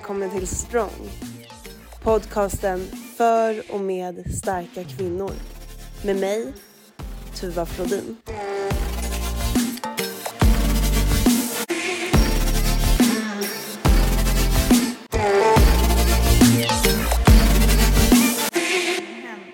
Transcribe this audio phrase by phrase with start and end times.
[0.00, 1.10] välkommen till Strong.
[2.02, 2.86] Podcasten
[3.16, 5.32] för och med starka kvinnor.
[6.04, 6.52] Med mig,
[7.34, 8.16] Tuva Flodin.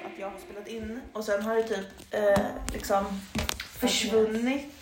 [0.04, 3.20] att jag har spelat in och sen har det typ eh, liksom
[3.80, 4.72] försvunnit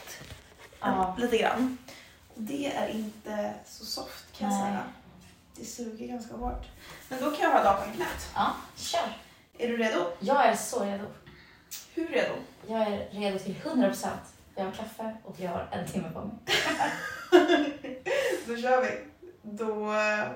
[0.80, 1.16] Ja.
[1.18, 1.78] lite grann.
[2.34, 4.82] Det är inte så soft kan jag säga.
[5.56, 6.66] Det suger ganska hårt.
[7.08, 8.28] Men då kan jag ha datorn i knät.
[8.34, 9.16] Ja, kör.
[9.58, 10.06] Är du redo?
[10.20, 11.04] Jag är så redo.
[11.94, 12.34] Hur redo?
[12.66, 14.20] Jag är redo till 100 procent.
[14.54, 16.34] Jag har kaffe och jag har en timme på mig.
[18.46, 18.90] Då kör vi.
[19.42, 19.92] Då...
[19.92, 20.28] eh,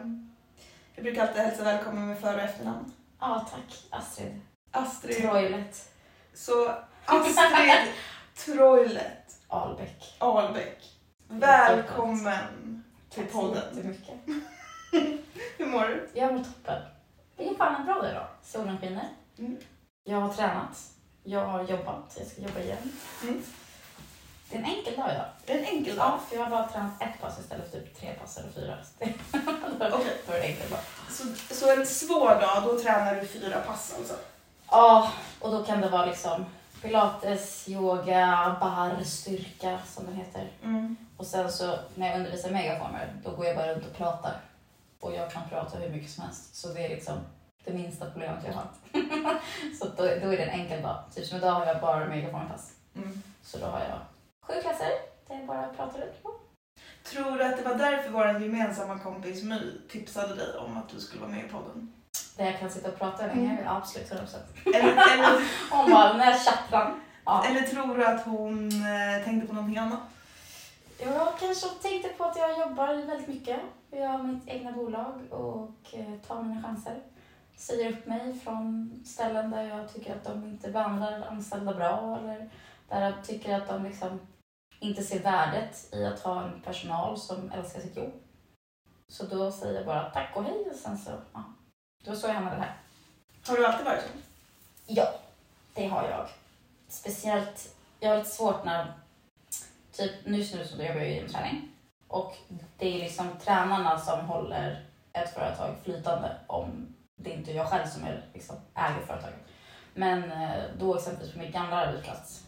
[0.94, 2.92] Jag brukar alltid hälsa välkommen med för och efternamn.
[3.20, 4.40] Ja, tack Astrid.
[4.70, 5.16] Astrid.
[5.16, 5.90] Troilet
[6.34, 7.92] Så Astrid
[8.36, 10.14] Troilet Ahlbäck.
[10.18, 10.92] Ahlbäck.
[11.28, 13.94] Välkommen till Tack så podden.
[15.58, 16.08] Hur mår du?
[16.14, 16.82] Jag mår toppen.
[17.36, 18.26] Det är fan en bra dag idag.
[18.42, 19.08] Solen skiner.
[19.38, 19.56] Mm.
[20.04, 20.90] Jag har tränat.
[21.22, 22.16] Jag har jobbat.
[22.18, 22.92] Jag ska jobba igen.
[23.22, 23.42] Mm.
[24.50, 25.26] Det är en enkel dag idag.
[25.46, 26.06] Det är en enkel dag.
[26.06, 28.78] Ja, för jag har bara tränat ett pass istället för typ tre pass eller fyra.
[29.92, 30.16] Okej.
[30.26, 30.80] Då är det enkel dag.
[31.10, 34.14] Så, så en svår dag, då tränar du fyra pass alltså?
[34.70, 36.44] Ja, och då kan det vara liksom
[36.82, 40.50] pilates, yoga, bar, styrka som den heter.
[40.64, 40.96] Mm.
[41.16, 44.40] Och sen så när jag undervisar megaformer, då går jag bara runt och pratar.
[45.00, 46.54] Och jag kan prata hur mycket som helst.
[46.54, 47.18] Så det är liksom
[47.64, 48.68] det minsta problemet jag har.
[49.78, 51.04] så då, då är det en enkel dag.
[51.14, 52.72] Typ som idag har jag bara megaformpass.
[52.96, 53.22] Mm.
[53.42, 53.98] Så då har jag
[54.46, 54.90] sju klasser
[55.28, 56.30] där jag bara pratar ut på.
[57.02, 61.00] Tror du att det var därför vår gemensamma kompis My tipsade dig om att du
[61.00, 61.92] skulle vara med i podden?
[62.36, 63.50] Där jag kan sitta och prata länge.
[63.50, 63.68] Mm.
[63.68, 64.36] Absolut, 100%.
[64.66, 67.00] Eller, eller, Hon bara, när tjattran.
[67.24, 67.44] Ja.
[67.46, 70.00] eller tror du att hon eh, tänkte på någonting annat?
[71.00, 73.60] Jag kanske tänkte på att jag jobbar väldigt mycket.
[73.90, 77.00] Jag har mitt egna bolag och eh, tar mina chanser.
[77.56, 82.50] Säger upp mig från ställen där jag tycker att de inte behandlar anställda bra eller
[82.88, 84.20] där jag tycker att de liksom
[84.80, 88.12] inte ser värdet i att ha en personal som älskar sitt jobb.
[89.08, 91.44] Så då säger jag bara tack och hej och sen så, ja.
[92.06, 92.76] Var så jag hamnade här.
[93.46, 94.08] Har du alltid varit så?
[94.86, 95.14] Ja,
[95.74, 96.28] det har jag.
[96.88, 98.92] Speciellt, jag har lite svårt när,
[99.98, 101.68] typ nu så jobbar jag i träning
[102.08, 102.36] och
[102.78, 107.86] det är liksom tränarna som håller ett företag flytande om det inte är jag själv
[107.86, 109.38] som är, liksom, äger företaget.
[109.94, 112.44] Men eh, då exempelvis på min gamla arbetsplats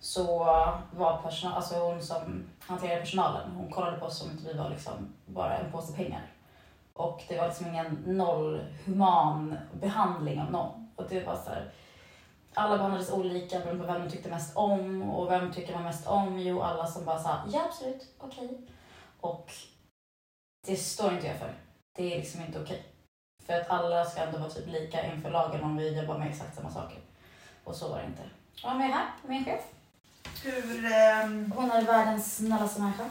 [0.00, 0.44] så
[0.92, 4.70] var personal, alltså hon som hanterade personalen, hon kollade på oss som att vi var
[4.70, 6.32] liksom bara en påse pengar.
[6.92, 10.92] Och det var liksom ingen nollhuman behandling av någon.
[10.96, 11.72] Och det var så här,
[12.54, 15.02] alla behandlades olika beroende på vem de tyckte mest om.
[15.10, 16.38] Och vem tycker man mest om?
[16.38, 18.60] Jo, alla som bara sa ja absolut, okej.
[19.20, 19.52] Och
[20.66, 21.54] det står inte jag för.
[21.96, 22.82] Det är liksom inte okej.
[23.46, 26.56] För att alla ska ändå vara typ lika inför lagen om vi jobbar med exakt
[26.56, 26.98] samma saker.
[27.64, 28.22] Och så var det inte.
[28.64, 29.06] Och vem är här?
[29.22, 29.60] Min chef.
[30.44, 30.92] Hur...
[30.92, 33.04] ehm, Hon är världens snällaste människa.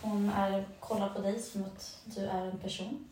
[0.00, 3.08] Hon är, kollar på dig som att du är en person.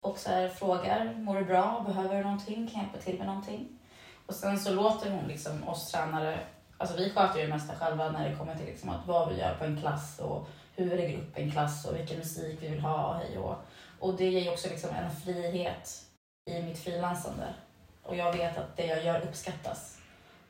[0.00, 1.84] Och så här, frågar, mår du bra?
[1.86, 2.54] Behöver du någonting?
[2.68, 3.78] Kan jag hjälpa till med någonting?
[4.26, 6.38] Och sen så låter hon liksom oss tränare,
[6.78, 9.40] alltså vi sköter ju det mesta själva när det kommer till liksom att vad vi
[9.40, 12.68] gör på en klass och hur vi lägger upp en klass och vilken musik vi
[12.68, 13.56] vill ha, hej och
[13.98, 16.02] Och det ger ju också liksom en frihet
[16.50, 17.54] i mitt frilansande.
[18.02, 19.98] Och jag vet att det jag gör uppskattas.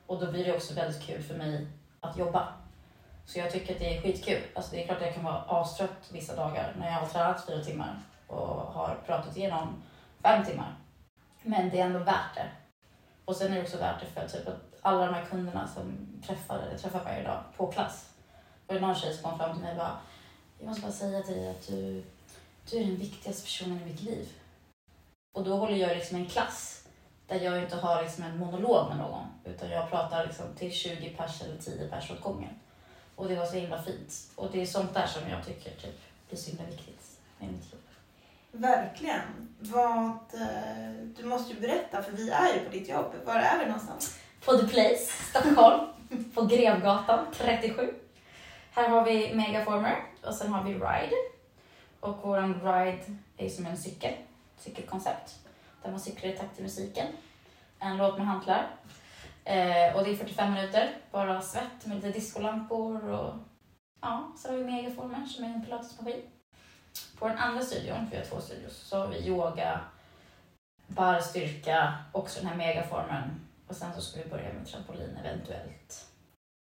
[0.07, 1.67] Och då blir det också väldigt kul för mig
[1.99, 2.53] att jobba.
[3.25, 4.41] Så jag tycker att det är skitkul.
[4.55, 7.45] Alltså det är klart att jag kan vara astrött vissa dagar när jag har tränat
[7.45, 9.83] fyra timmar och har pratat igenom
[10.21, 10.75] fem timmar.
[11.43, 12.49] Men det är ändå värt det.
[13.25, 16.07] Och sen är det också värt det för typ att alla de här kunderna som
[16.27, 18.09] träffar, jag träffar varje dag på klass.
[18.67, 19.97] Det var någon tjej som kom fram till mig och bara,
[20.59, 22.03] jag måste bara säga till dig att du,
[22.69, 24.29] du är den viktigaste personen i mitt liv.
[25.35, 26.87] Och då håller jag liksom en klass
[27.27, 31.09] där jag inte har liksom en monolog med någon utan jag pratar liksom till 20
[31.09, 32.59] pers eller 10 pers åt gången.
[33.15, 34.13] Och det var så himla fint.
[34.35, 37.71] Och det är sånt där som jag tycker typ, blir så himla viktigt i mitt
[37.71, 37.82] liv
[38.53, 39.55] verkligen.
[39.59, 40.09] Vad...
[40.33, 43.13] Eh, du måste ju berätta, för vi är ju på ditt jobb.
[43.25, 44.19] Var är vi någonstans?
[44.45, 45.87] På The Place, Stockholm,
[46.33, 47.93] på Grevgatan 37.
[48.71, 51.15] Här har vi Megaformer och sen har vi Ride.
[51.99, 54.13] Och vår Ride är som en cykel,
[54.57, 55.39] cykelkoncept.
[55.83, 57.07] Där man cyklar i takt till musiken.
[57.79, 58.67] En låt med hantlar.
[59.43, 63.33] Eh, och det är 45 minuter, bara svett med lite discolampor och
[64.01, 66.21] ja, så har vi Megaformer som är en pilatesmaskin.
[67.19, 69.79] På den andra studion, för vi har två studios, så har vi yoga,
[70.87, 73.47] bar, styrka, också den här megaformen.
[73.67, 76.07] Och sen så ska vi börja med trampolin eventuellt.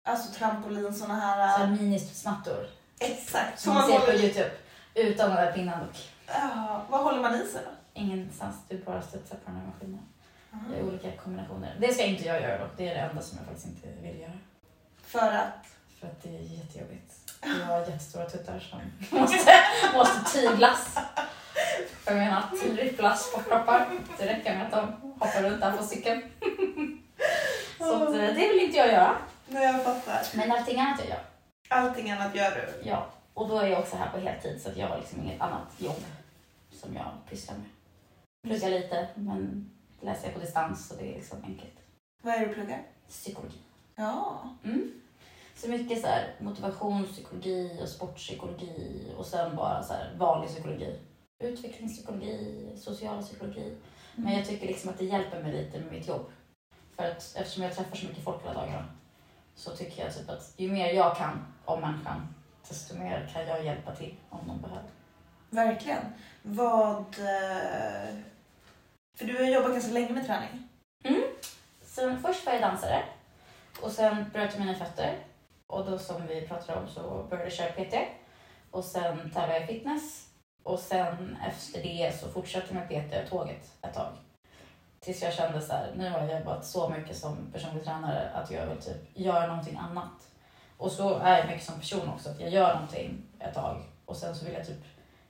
[0.08, 1.46] Alltså trampolin, såna Så här...
[1.46, 2.66] här Uh, ministmattor
[2.99, 3.61] exakt.
[3.61, 4.25] som man ser på håller.
[4.25, 4.50] Youtube.
[4.94, 6.11] Utan den där pinnen dock.
[6.26, 8.00] Ja, vad håller man i sig då?
[8.00, 10.00] Ingenstans, du bara studsar på den här maskinen.
[10.70, 11.76] Det är olika kombinationer.
[11.81, 12.76] Det ska inte jag göra dock.
[12.76, 14.38] Det är det enda som jag faktiskt inte vill göra.
[15.02, 15.74] För att?
[16.04, 17.14] För att det är jättejobbigt.
[17.60, 18.80] Jag har jättestora tuttar som
[19.20, 19.52] måste,
[19.94, 20.98] måste tyglas.
[22.06, 22.42] Jag menar,
[22.76, 23.88] ripplas på kroppar.
[24.18, 26.22] Det räcker med att de hoppar runt där på cykeln.
[27.78, 29.16] Så att, eh, det vill inte jag göra.
[29.48, 30.22] Nej, jag fattar.
[30.34, 31.24] Men allting annat jag gör.
[31.68, 32.88] Allting annat gör du?
[32.88, 33.06] Ja.
[33.34, 35.68] Och då är jag också här på heltid så att jag har liksom inget annat
[35.78, 36.04] jobb
[36.72, 37.66] som jag pysslar med.
[38.42, 39.70] Pluggar lite men
[40.00, 41.74] läser jag på distans så det är liksom enkelt.
[42.22, 42.82] Vad är det du pluggar?
[43.08, 43.58] Psykologi.
[43.96, 44.40] Ja.
[44.64, 45.03] Mm.
[45.56, 50.98] Så mycket så här, motivationspsykologi och sportpsykologi och sen bara så här, vanlig psykologi.
[51.44, 53.76] Utvecklingspsykologi, social psykologi.
[54.16, 56.26] Men jag tycker liksom att det hjälper mig lite med mitt jobb.
[56.96, 58.84] För att eftersom jag träffar så mycket folk hela dagarna
[59.54, 62.34] så tycker jag typ att ju mer jag kan om människan
[62.68, 64.88] desto mer kan jag hjälpa till om någon behöver.
[65.50, 66.04] Verkligen.
[66.42, 66.98] Vad...
[66.98, 68.14] eh,
[69.18, 70.68] För du har jobbat ganska länge med träning.
[71.84, 73.04] Så först var jag dansare
[73.82, 75.18] och sen bröt jag mina fötter.
[75.75, 77.94] Och då som vi pratade om så började jag köra PT.
[78.71, 80.29] Och sen tävlade jag i fitness.
[80.62, 84.12] Och sen efter det så fortsatte jag med PT och tåget ett tag.
[85.00, 88.50] Tills jag kände så här, nu har jag jobbat så mycket som personlig tränare att
[88.50, 90.29] jag vill typ göra någonting annat.
[90.76, 94.17] Och så är jag mycket som person också, att jag gör någonting ett tag och
[94.17, 94.85] sen så vill jag typ,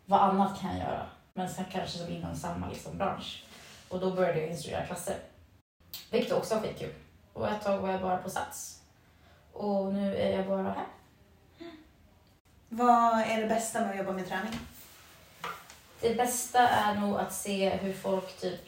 [0.07, 1.07] vad annat kan jag göra?
[1.35, 3.45] Men sen kanske som inom samma liksom bransch.
[3.89, 5.17] Och då började jag instruera klasser.
[6.11, 6.95] Vilket också var skitkul.
[7.33, 8.84] Och ett tag var jag bara på Sats.
[9.55, 10.87] Och nu är jag bara här.
[12.69, 14.59] Vad är det bästa med att jobba med träning?
[16.01, 18.61] Det bästa är nog att se hur folk typ...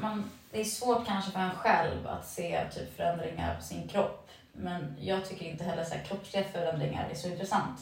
[0.00, 4.28] Man, det är svårt kanske för en själv att se typ förändringar på sin kropp.
[4.52, 7.80] Men jag tycker inte heller så här, kroppsliga förändringar är så intressant.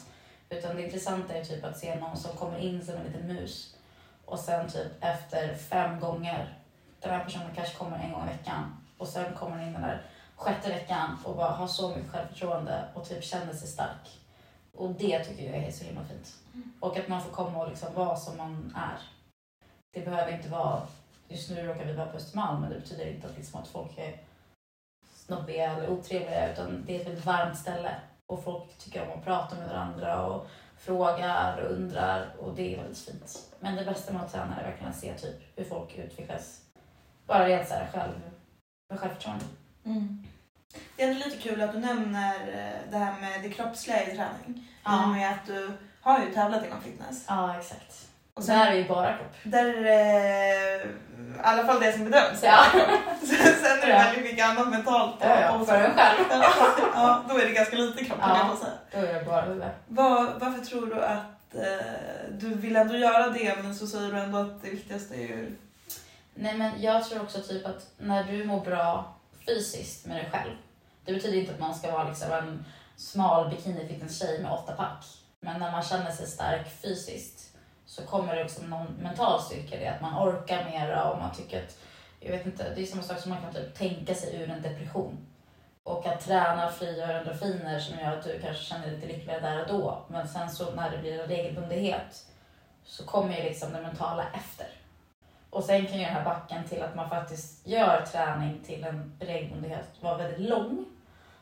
[0.49, 3.75] Utan det intressanta är typ att se någon som kommer in som en liten mus.
[4.25, 6.57] Och sen typ efter fem gånger,
[6.99, 8.77] den här personen kanske kommer en gång i veckan.
[8.97, 10.01] Och sen kommer den in den där
[10.43, 14.19] sjätte veckan och bara har så mycket självförtroende och typ känner sig stark.
[14.73, 16.35] Och det tycker jag är så himla fint.
[16.79, 18.97] Och att man får komma och liksom vara som man är.
[19.93, 20.81] Det behöver inte vara,
[21.27, 23.97] just nu råkar vi vara på Östermalm men det betyder inte att, liksom att folk
[23.97, 24.17] är
[25.13, 27.95] snobbiga eller otrevliga utan det är ett väldigt varmt ställe.
[28.25, 30.47] Och folk tycker om att prata med varandra och
[30.77, 33.53] frågar och undrar och det är väldigt fint.
[33.59, 36.61] Men det bästa med att träna är verkligen att se typ hur folk utvecklas.
[37.27, 38.31] Bara rent så här själv,
[38.89, 39.45] med självförtroende.
[40.95, 44.05] Det är ändå lite kul att du nämner eh, det här med det kroppsliga i
[44.05, 44.47] träning.
[44.47, 45.71] I och Ja, med att du
[46.01, 47.25] har ju tävlat inom fitness.
[47.27, 48.07] ja exakt.
[48.33, 49.33] Och sen, där är ju bara kropp.
[49.43, 50.87] där är det, i
[51.43, 52.43] alla fall det som bedöms.
[52.43, 52.65] Ja.
[53.21, 53.97] Sen är det Ja.
[53.99, 55.15] väldigt mycket annat mentalt.
[55.19, 56.19] Ja, ja, och- för en själv.
[56.93, 58.47] ja, då är det ganska lite kropp Ja.
[58.49, 58.71] jag säga.
[58.91, 59.63] Då är det bara huvud.
[59.87, 61.85] Var, varför tror du att eh,
[62.31, 65.55] du vill ändå göra det men så säger du ändå att det viktigaste är ju...
[66.35, 69.15] Nej men jag tror också typ att när du mår bra
[69.47, 70.51] fysiskt med dig själv.
[71.05, 75.05] Det betyder inte att man ska vara liksom en smal bikinifitness-tjej med åtta pack.
[75.39, 79.79] Men när man känner sig stark fysiskt så kommer det också någon mental styrka i
[79.79, 79.87] det.
[79.87, 81.77] Att man orkar mera och man tycker att,
[82.19, 84.61] jag vet inte, det är samma sak som man kan typ tänka sig ur en
[84.61, 85.27] depression.
[85.83, 89.61] Och att träna frigör endorfiner som gör att du kanske känner dig lite lyckligare där
[89.61, 90.05] och då.
[90.07, 92.25] Men sen så när det blir en regelbundenhet
[92.83, 94.67] så kommer ju liksom det mentala efter.
[95.53, 99.13] Och sen kan ju den här backen till att man faktiskt gör träning till en
[99.19, 100.85] regelbundenhet vara väldigt lång.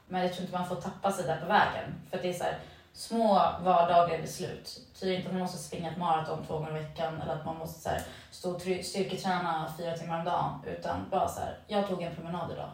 [0.08, 1.96] Men jag tror inte man får tappa sig där på vägen.
[2.10, 2.60] För att det är så här,
[2.94, 4.82] små vardagliga beslut.
[5.00, 7.58] Tyder inte att man måste springa ett maraton två gånger i veckan eller att man
[7.58, 8.01] måste så här,
[8.32, 10.60] stå och styrketräna fyra timmar om dagen.
[10.65, 12.70] Utan bara så här, jag tog en promenad idag.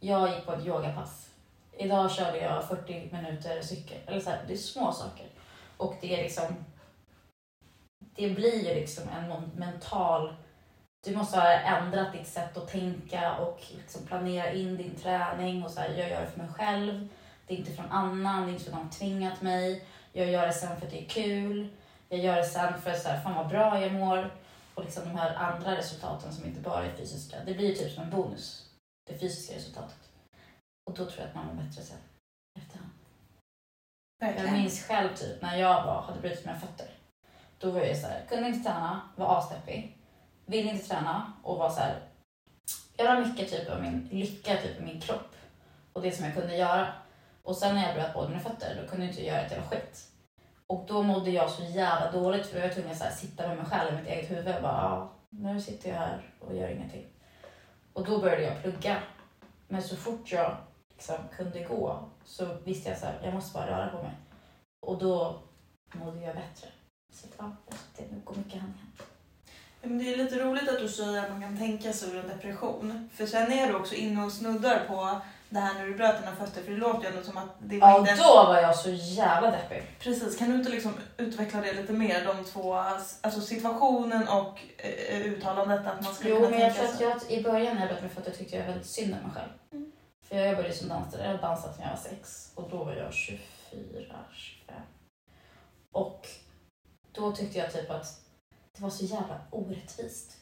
[0.00, 1.28] Jag gick på ett yogapass.
[1.72, 3.98] Idag körde jag 40 minuter cykel.
[4.06, 5.26] Eller så här, det är små saker.
[5.76, 6.64] Och det är liksom...
[8.16, 10.34] Det blir ju liksom en mental...
[11.06, 15.64] Du måste ha ändrat ditt sätt att tänka och liksom planera in din träning.
[15.64, 17.08] Och så här, jag gör det för mig själv.
[17.46, 19.84] Det är inte från annan, det är inte för att någon tvingat mig.
[20.12, 21.68] Jag gör det sen för att det är kul.
[22.08, 24.34] Jag gör det sen för att så här, fan vad bra jag mår.
[24.74, 27.36] Och liksom de här andra resultaten som inte bara är fysiska.
[27.46, 28.70] Det blir ju typ som en bonus.
[29.06, 30.10] Det fysiska resultatet.
[30.90, 31.98] Och då tror jag att man mår bättre sen.
[32.58, 32.90] Efterhand.
[34.18, 34.54] Jag Verkligen.
[34.54, 36.90] minns själv typ när jag var, hade brutit mina fötter.
[37.58, 39.95] Då var jag så här, kunde inte träna, var asdeppig.
[40.46, 42.00] Ville inte träna och var så här.
[42.96, 45.36] Jag la mycket typ av min lycka typ i min kropp
[45.92, 46.88] och det som jag kunde göra.
[47.42, 49.68] Och sen när jag bröt båda mina fötter, då kunde jag inte göra ett jävla
[49.68, 50.10] skit.
[50.66, 53.10] Och då mådde jag så jävla dåligt för då var jag tvungen att så här,
[53.10, 56.34] sitta med mig själv i mitt eget huvud och bara, ja, nu sitter jag här
[56.40, 57.06] och gör ingenting.
[57.92, 59.02] Och då började jag plugga.
[59.68, 60.56] Men så fort jag
[60.88, 64.14] liksom kunde gå så visste jag så här, jag måste bara röra på mig.
[64.86, 65.38] Och då
[65.92, 66.68] mådde jag bättre.
[67.12, 67.56] Så jag
[67.96, 69.05] det går mycket hand i hand.
[69.86, 72.28] Men det är lite roligt att du säger att man kan tänka sig ur en
[72.28, 73.10] depression.
[73.14, 76.36] För sen är du också inne och snuddar på det här när du bröt dina
[76.36, 76.62] fötter.
[76.62, 78.14] För det låter ju ändå som att det var Ja, inte...
[78.14, 79.82] då var jag så jävla deppig.
[80.00, 82.24] Precis, kan du inte liksom utveckla det lite mer?
[82.24, 86.92] De två, alltså situationen och eh, uttalandet att man skulle Jo, kunna men jag tänka
[86.92, 87.06] sig.
[87.06, 89.50] jag, i början när jag bröt mig fötter tyckte jag väldigt synd om mig själv.
[89.72, 89.92] Mm.
[90.28, 92.84] För jag jobbade ju som dansare, jag har dansat sedan jag var sex och då
[92.84, 93.40] var jag 24,
[94.32, 94.76] 25.
[95.92, 96.26] Och
[97.12, 98.20] då tyckte jag typ att
[98.76, 100.36] det var så jävla orättvist.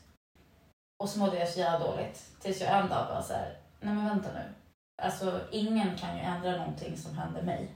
[0.99, 2.23] Och så mådde jag så jävla dåligt.
[2.41, 3.57] Tills jag en dag bara så här...
[3.81, 4.55] nej men vänta nu.
[5.03, 7.75] Alltså ingen kan ju ändra någonting som händer mig.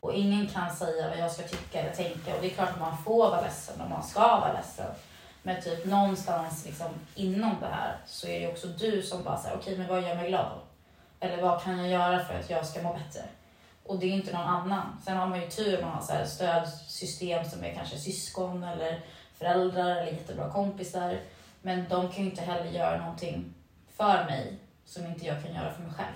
[0.00, 2.34] Och ingen kan säga vad jag ska tycka eller tänka.
[2.34, 4.94] Och det är klart att man får vara ledsen och man ska vara ledsen.
[5.42, 9.56] Men typ någonstans liksom inom det här så är det också du som bara säger
[9.56, 10.62] okej men vad gör mig glad då?
[11.26, 13.22] Eller vad kan jag göra för att jag ska må bättre?
[13.84, 15.00] Och det är inte någon annan.
[15.04, 18.64] Sen har man ju tur om man har så här stödsystem som är kanske syskon
[18.64, 19.04] eller
[19.42, 21.20] föräldrar eller jättebra kompisar.
[21.62, 23.54] Men de kan ju inte heller göra någonting
[23.88, 26.14] för mig som inte jag kan göra för mig själv.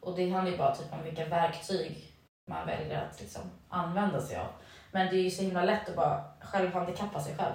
[0.00, 2.12] Och det handlar ju bara typ om vilka verktyg
[2.50, 4.48] man väljer att liksom använda sig av.
[4.92, 7.54] Men det är ju så himla lätt att bara själv handikappa sig själv.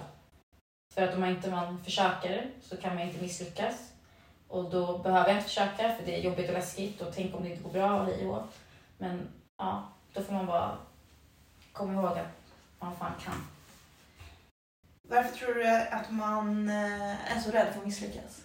[0.94, 3.92] För att om man inte man försöker så kan man inte misslyckas.
[4.48, 7.42] Och då behöver jag inte försöka för det är jobbigt och läskigt och tänk om
[7.42, 8.42] det inte går bra och hej och.
[8.98, 10.76] Men ja, då får man bara
[11.72, 12.36] komma ihåg att
[12.78, 13.55] man fan kan.
[15.08, 18.42] Varför tror du att man eh, är så rädd för att misslyckas?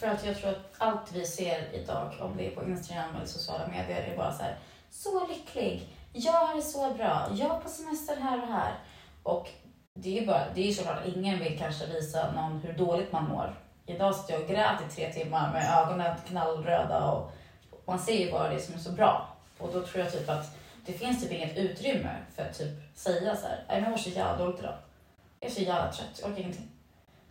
[0.00, 3.26] För att jag tror att allt vi ser idag, om det är på Instagram eller
[3.26, 4.58] sociala medier, är bara så här,
[4.90, 8.74] så lycklig, jag har det så bra, jag är på semester här och här.
[9.22, 9.48] Och
[9.94, 13.12] det är ju bara, det är ju såklart, ingen vill kanske visa någon hur dåligt
[13.12, 13.54] man mår.
[13.86, 17.32] Idag satt jag och grät i tre timmar med ögonen knallröda och
[17.86, 19.28] man ser ju bara det som är så bra.
[19.58, 20.56] Och då tror jag typ att
[20.86, 23.98] det finns typ inget utrymme för att typ säga så här, nej men jag mår
[23.98, 24.74] så jävla dåligt idag.
[25.40, 26.70] Jag är så jävla trött, jag orkar ingenting.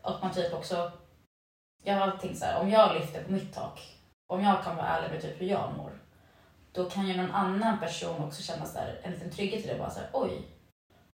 [0.01, 0.91] Och man typ också
[1.85, 3.79] jag har alltid så här, om jag lyfter på mitt tak,
[4.27, 5.91] om jag kan vara ärlig med typ hur jag mår,
[6.71, 9.77] då kan ju någon annan person också känna så här, en liten trygghet i det.
[9.77, 10.47] Bara så här, oj,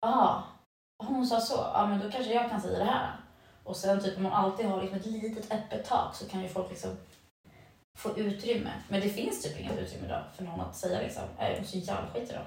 [0.01, 0.45] aha,
[0.99, 3.17] hon sa så, ja men då kanske jag kan säga det här.
[3.65, 6.49] Och sen typ om man alltid har liksom ett litet öppet tak så kan ju
[6.49, 6.97] folk liksom
[7.99, 8.73] få utrymme.
[8.89, 11.65] Men det finns typ inget utrymme idag för någon att säga liksom, äh, jag är
[11.65, 12.47] så jävla skit idag.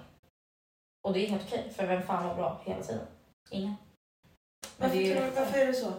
[1.04, 3.08] Och det är helt okej, för vem fan var bra hela tiden?
[3.50, 3.76] Ingen.
[4.78, 5.94] Varför, det tror, varför är det så?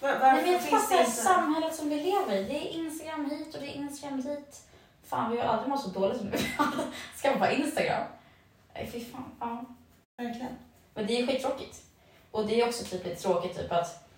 [0.00, 2.44] Var, varför Nej, men jag tror att det är samhället som vi lever i.
[2.44, 4.62] Det är Instagram hit och det är Instagram dit.
[5.04, 6.36] Fan, vi har aldrig mått så dåligt som nu.
[7.16, 8.04] Ska på Instagram.
[8.74, 9.36] Nej, fy fan.
[9.40, 9.64] Ja.
[10.16, 10.56] Verkligen.
[10.94, 11.82] Men det är skittråkigt.
[12.30, 14.08] Och det är också typ lite tråkigt typ att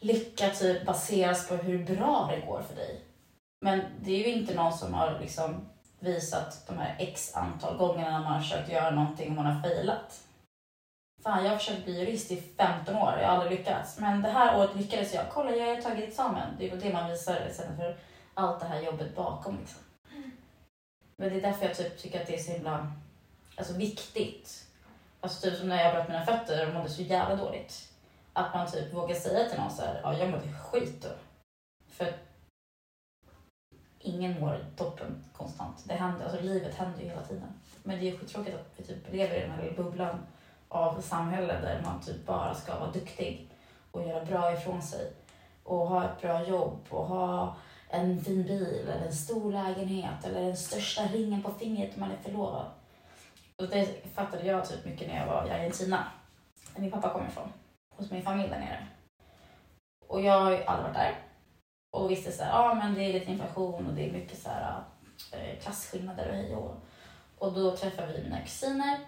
[0.00, 3.00] lycka typ baseras på hur bra det går för dig.
[3.60, 5.68] Men det är ju inte någon som har liksom
[5.98, 9.62] visat de här x antal gångerna när man har försökt göra någonting och man har
[9.62, 10.20] failat.
[11.22, 13.98] Fan, jag har försökt bli jurist i 15 år, jag har aldrig lyckats.
[13.98, 15.24] Men det här året lyckades jag.
[15.32, 16.54] Kolla, jag har tagit examen.
[16.58, 17.96] Det är väl det man visar istället för
[18.34, 19.58] allt det här jobbet bakom.
[19.58, 19.80] Liksom.
[21.16, 22.92] Men det är därför jag typ tycker att det är så himla
[23.56, 24.66] alltså, viktigt.
[25.20, 27.92] Alltså typ som när jag bröt mina fötter och mådde så jävla dåligt.
[28.32, 31.08] Att man typ vågar säga till någon så här, ja jag mådde skit då.
[31.88, 32.14] För
[33.98, 35.84] ingen mår toppen konstant.
[35.84, 37.60] Det händer, alltså livet händer ju hela tiden.
[37.82, 40.26] Men det är skittråkigt att vi typ lever i den här lilla bubblan
[40.70, 43.50] av samhälle där man typ bara ska vara duktig
[43.90, 45.12] och göra bra ifrån sig.
[45.62, 47.56] Och ha ett bra jobb och ha
[47.88, 52.10] en fin bil eller en stor lägenhet eller den största ringen på fingret om man
[52.10, 52.66] är förlovad.
[53.56, 56.04] Och det fattade jag typ mycket när jag var i Argentina,
[56.74, 57.52] där min pappa kommer ifrån,
[57.96, 58.86] hos min familj där nere.
[60.08, 61.18] Och jag har ju aldrig varit där
[61.90, 64.48] och visste så här, ja men det är lite inflation och det är mycket så
[64.48, 64.82] här
[65.32, 66.74] eh, klasskillnader och hej och hå.
[67.38, 68.98] Och då träffade vi mina kusiner.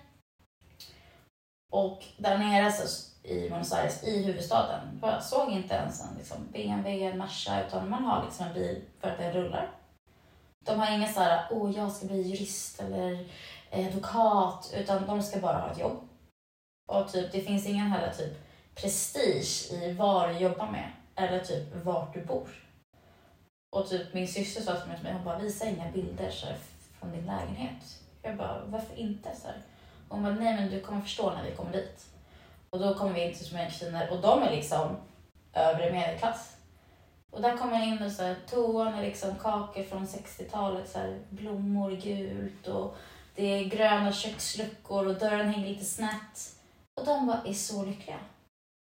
[1.73, 6.37] Och där nere så, i Buenos Aires, i huvudstaden, jag såg inte ens en liksom,
[6.53, 9.71] BMW, en Merca, utan man har liksom en bil för att den rullar.
[10.65, 13.27] De har inga så här, åh jag ska bli jurist eller
[13.71, 16.09] advokat, utan de ska bara ha ett jobb.
[16.89, 18.39] Och typ, det finns ingen heller typ
[18.75, 22.49] prestige i vad du jobbar med eller typ vart du bor.
[23.77, 26.47] Och typ min syster sa till mig, till mig, hon bara visa inga bilder så
[26.47, 26.57] här,
[26.99, 28.01] från din lägenhet.
[28.23, 29.37] Jag bara, varför inte?
[29.37, 29.63] Så här.
[30.13, 32.07] Hon bara, nej men du kommer förstå när vi kommer dit.
[32.71, 34.97] Och då kommer vi in till mina kusiner och de är liksom
[35.53, 36.57] övre medelklass.
[37.31, 40.99] Och där kommer jag in och så här, toan är liksom kakor från 60-talet, så
[40.99, 42.97] här, blommor gult och
[43.35, 46.57] det är gröna köksluckor och dörren hänger lite snett.
[47.01, 48.19] Och de bara är så lyckliga.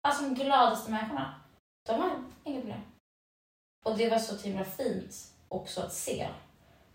[0.08, 1.36] Alltså de gladaste människorna.
[1.88, 2.12] De har
[2.44, 2.82] inga problem.
[3.86, 5.16] Och det var så himla fint
[5.48, 6.28] också att se.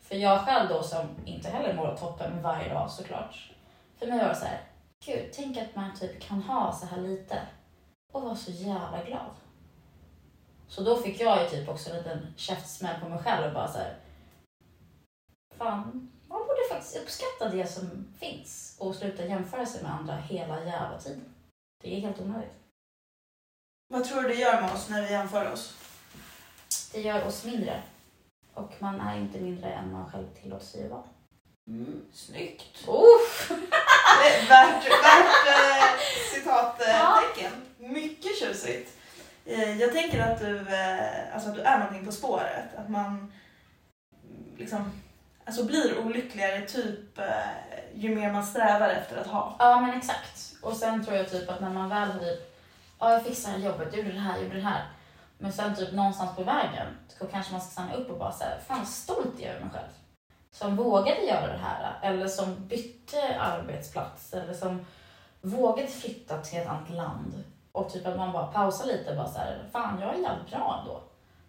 [0.01, 3.53] För jag själv då som inte heller mår toppen varje dag såklart.
[3.99, 4.61] För mig var det så här,
[5.05, 7.47] Gud, tänk att man typ kan ha så här lite
[8.13, 9.35] och vara så jävla glad.
[10.69, 13.69] Så då fick jag ju typ också en liten käftsmäll på mig själv och bara
[13.69, 13.97] så här.
[15.57, 20.65] Fan, man borde faktiskt uppskatta det som finns och sluta jämföra sig med andra hela
[20.65, 21.35] jävla tiden.
[21.83, 22.59] Det är helt onödigt.
[23.89, 25.77] Vad tror du det gör med oss när vi jämför oss?
[26.93, 27.83] Det gör oss mindre.
[28.55, 31.05] Och man är inte mindre än man själv tillåter sig att vara.
[31.69, 32.89] Mm, snyggt.
[32.89, 33.21] Oh!
[34.49, 35.99] värt värt eh,
[36.35, 37.53] citattecken.
[37.79, 38.99] Mycket tjusigt.
[39.45, 42.75] Eh, jag tänker att du, eh, alltså att du är någonting på spåret.
[42.77, 43.33] Att man
[44.57, 44.93] liksom,
[45.45, 47.19] alltså blir olyckligare typ
[47.95, 49.57] ju mer man strävar efter att ha.
[49.59, 50.55] Ja, men exakt.
[50.63, 52.59] Och sen tror jag typ att när man väl har typ,
[52.99, 54.87] ja jag fixar jobbet, gjorde det här, gjorde det här.
[55.39, 56.87] Men sen typ någonstans på vägen
[57.19, 59.75] så kanske man ska stanna upp och bara säga, fan stolt jag är över mig
[59.75, 59.89] själv.
[60.51, 64.87] Som vågade göra det här, eller som bytte arbetsplats, eller som
[65.41, 67.45] vågade flytta till ett annat land.
[67.73, 70.51] Och typ att man bara pausar lite och bara så här, fan jag är jävligt
[70.51, 71.03] bra ändå.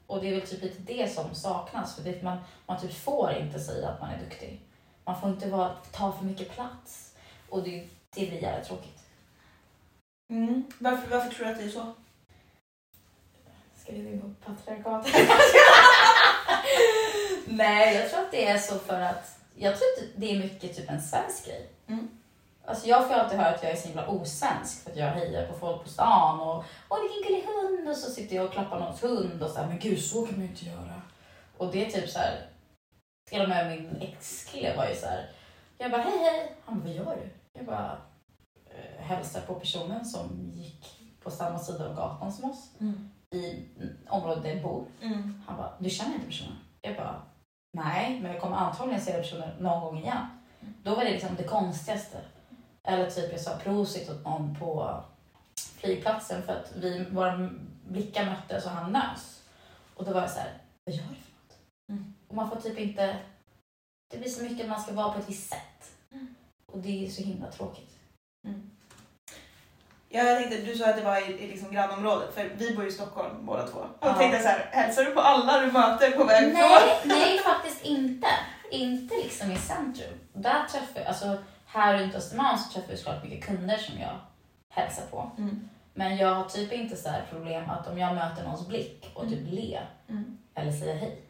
[0.07, 3.31] Och det är väl typ lite det som saknas, för det, man, man typ får
[3.31, 4.61] inte säga att man är duktig.
[5.05, 7.15] Man får inte vara, ta för mycket plats.
[7.49, 8.99] Och det, det blir jävligt tråkigt.
[10.29, 10.63] Mm.
[10.79, 11.93] Varför, varför tror du att det är så?
[13.75, 15.13] Ska vi gå på patriarkatet?
[17.49, 20.75] Nej, jag tror att det är så för att jag tror att det är mycket
[20.75, 21.69] typ en svensk grej.
[21.87, 22.07] Mm.
[22.65, 25.47] Alltså jag får alltid höra att jag är så himla osvensk för att jag hejar
[25.47, 28.79] på folk på stan och åh vilken gullig hund och så sitter jag och klappar
[28.79, 31.01] någons hund och så här, men gud så kan man ju inte göra.
[31.57, 32.47] Och det är typ så här,
[33.29, 35.29] till och med min ex-kille var ju så här,
[35.77, 37.29] jag bara hej hej, han bara vad gör du?
[37.53, 37.97] Jag bara
[38.69, 43.09] eh, hälsar på personen som gick på samma sida av gatan som oss Mm.
[43.31, 43.65] i
[44.09, 44.85] området där jag bor.
[45.01, 45.43] Mm.
[45.47, 46.55] Han bara, du känner inte personen?
[46.81, 47.21] Jag bara,
[47.71, 50.25] nej, men jag kommer antagligen se den personen någon gång igen.
[50.83, 52.17] Då var det liksom det konstigaste.
[52.83, 55.03] Eller typ jag sa prosit åt någon på
[55.77, 57.49] flygplatsen för att vi, våra
[57.87, 59.43] blickar möttes och han nös.
[59.95, 61.57] Och då var jag så här, vad gör du för något?
[61.91, 62.13] Mm.
[62.27, 63.17] Och man får typ inte,
[64.11, 65.91] det blir så mycket att man ska vara på ett visst sätt.
[66.11, 66.35] Mm.
[66.65, 67.97] Och det är så himla tråkigt.
[68.41, 68.51] Ja,
[70.09, 72.89] jag tänkte, du sa att det var i, i liksom grannområdet, för vi bor ju
[72.89, 73.79] i Stockholm båda två.
[73.79, 74.13] Och Ja.
[74.13, 76.53] tänkte så här, hälsar du på alla du möter på väg?
[76.53, 78.27] Nej, nej faktiskt inte.
[78.71, 80.13] Inte liksom i centrum.
[80.33, 84.15] Där träffar alltså här runt Östermalm så träffar jag såklart mycket kunder som jag
[84.69, 85.31] hälsar på.
[85.37, 85.69] Mm.
[85.93, 89.29] Men jag har typ inte så här problem att om jag möter någons blick och
[89.29, 90.37] typ le Mm.
[90.55, 91.21] eller säga hej.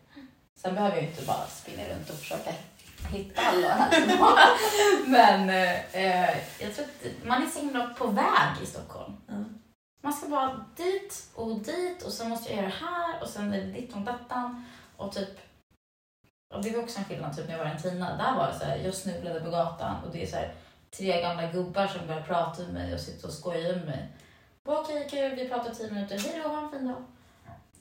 [0.56, 2.52] Sen behöver jag inte bara springa runt och försöka
[3.08, 3.90] hitta alla.
[5.06, 9.14] Men eh, jag tror att man är så himla på väg i Stockholm.
[9.30, 9.60] Mm.
[10.02, 13.54] Man ska bara dit och dit och sen måste jag göra det här och sen
[13.54, 14.66] är det ditt och dattan.
[14.98, 15.40] Och typ,
[16.56, 18.18] och det var också en skillnad typ när jag var i en Tina.
[18.18, 20.54] Där var det så här, jag snubblade på gatan och det är så här,
[20.98, 24.08] tre gamla gubbar som börjar prata med mig och sitter och skojar med mig.
[24.66, 26.20] Okej, kul, vi pratar tio minuter.
[26.20, 27.04] Hej då, ha en fin dag.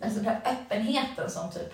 [0.01, 1.73] Alltså den här öppenheten som typ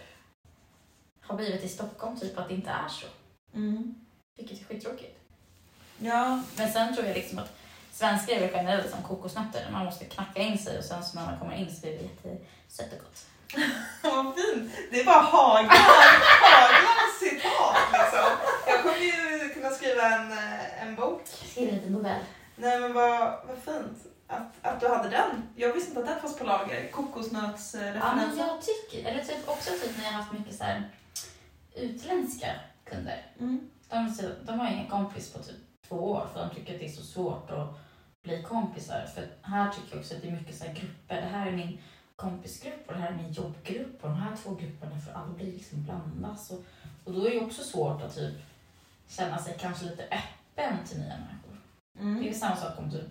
[1.21, 3.07] har blivit i Stockholm, typ att det inte är så.
[3.55, 3.95] Mm.
[4.37, 5.19] Vilket är skittråkigt.
[5.99, 7.57] Ja, Men sen tror jag liksom att
[7.93, 9.69] svenskar är väl generellt som kokosnötter.
[9.73, 12.03] Man måste knacka in sig och sen så när man kommer in så är det
[12.03, 13.27] jättesött och gott.
[14.03, 14.73] vad fint.
[14.91, 15.75] Det är bara haglar,
[16.41, 18.31] haglar citat liksom.
[18.67, 21.23] Jag kommer ju kunna skriva en, eh, en bok.
[21.27, 22.21] Skriv en liten novell.
[22.57, 25.49] Nej men vad, vad fint att, att du hade den.
[25.57, 26.75] Jag visste inte att den fanns på lager.
[26.75, 28.39] Ja, men Kokosnötsreferensen.
[28.39, 30.91] jag tycker, eller typ också typ när jag har haft mycket så här
[31.75, 32.47] utländska
[32.85, 33.27] kunder.
[33.41, 33.71] Mm.
[33.91, 34.15] De,
[34.47, 35.57] de har ingen kompis på typ
[35.89, 37.79] två år för de tycker att det är så svårt att
[38.23, 39.07] bli kompisar.
[39.15, 41.21] För här tycker jag också att det är mycket så här grupper.
[41.21, 41.79] Det här är min
[42.17, 45.83] kompisgrupp och det här är min jobbgrupp och de här två grupperna får aldrig liksom
[45.85, 46.51] blandas.
[46.51, 46.65] Och,
[47.05, 48.35] och då är det också svårt att typ
[49.09, 51.61] känna sig kanske lite öppen till nya människor.
[51.93, 52.35] Det är Mm.
[52.35, 53.09] samma sak om typ,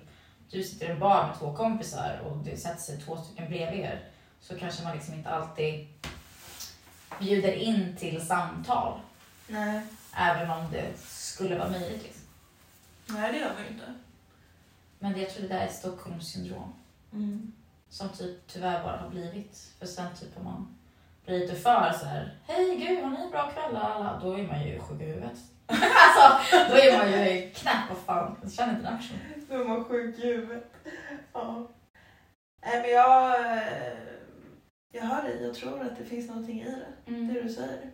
[0.49, 3.79] du sitter i en bar med två kompisar och det sätter sig två stycken bredvid
[3.79, 4.07] er.
[4.39, 5.87] Så kanske man liksom inte alltid
[7.19, 8.99] bjuder in till samtal.
[9.47, 9.81] Nej.
[10.15, 12.03] Även om det skulle vara möjligt.
[12.03, 12.23] Liksom.
[13.05, 13.93] Nej, det gör vi ju inte.
[14.99, 16.73] Men jag tror det där är ett Stockholmssyndrom.
[17.13, 17.51] Mm.
[17.89, 19.73] Som typ tyvärr bara har blivit.
[19.79, 20.75] För sen typ om man
[21.25, 22.37] blir lite för så här.
[22.47, 24.19] Hej gud, har ni bra kväll alla?
[24.23, 25.37] Då är man ju sjuk i huvudet.
[25.67, 27.89] alltså, då är man ju knäpp.
[27.89, 29.47] Vad fan, jag känner inte den personen.
[29.49, 30.73] Då är man sjuk i huvudet.
[31.33, 31.67] Ja.
[32.65, 33.97] Nej men jag, eh,
[34.91, 35.43] jag hör dig.
[35.43, 37.11] Jag tror att det finns någonting i det.
[37.11, 37.91] Det du säger.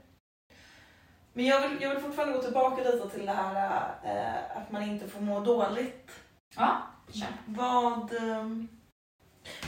[1.34, 4.84] Men jag vill, jag vill fortfarande gå tillbaka lite till det här eh, att man
[4.84, 6.12] inte får må dåligt.
[6.56, 6.82] Ja,
[7.14, 7.28] kör.
[7.46, 8.48] Vad, eh,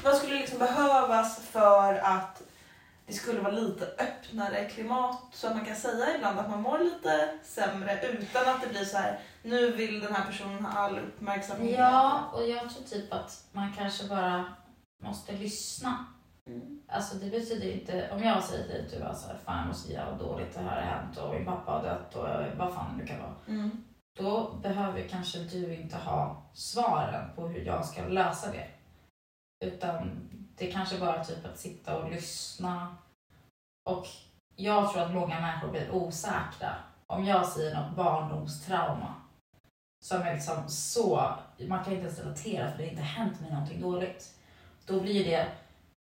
[0.03, 2.43] vad skulle liksom behövas för att
[3.05, 6.79] det skulle vara lite öppnare klimat så att man kan säga ibland att man mår
[6.79, 10.99] lite sämre utan att det blir så här nu vill den här personen ha all
[10.99, 11.79] uppmärksamhet.
[11.79, 14.45] Ja, och jag tror typ att man kanske bara
[15.03, 16.05] måste lyssna.
[16.49, 16.81] Mm.
[16.87, 19.57] Alltså det betyder inte, om jag säger till dig att du var så här, fan
[19.57, 22.57] jag mår så jävla dåligt, det här har hänt och min pappa har dött och
[22.57, 23.35] vad fan det nu kan vara.
[23.47, 23.83] Mm.
[24.19, 28.67] Då behöver kanske du inte ha svaren på hur jag ska lösa det.
[29.65, 32.95] Utan det kanske bara typ att sitta och lyssna.
[33.89, 34.07] Och
[34.55, 36.75] jag tror att många människor blir osäkra.
[37.07, 39.15] Om jag säger något barndomstrauma
[40.03, 41.35] som är liksom så,
[41.67, 44.37] man kan inte ens relatera för det har inte hänt mig någonting dåligt.
[44.85, 45.47] Då blir det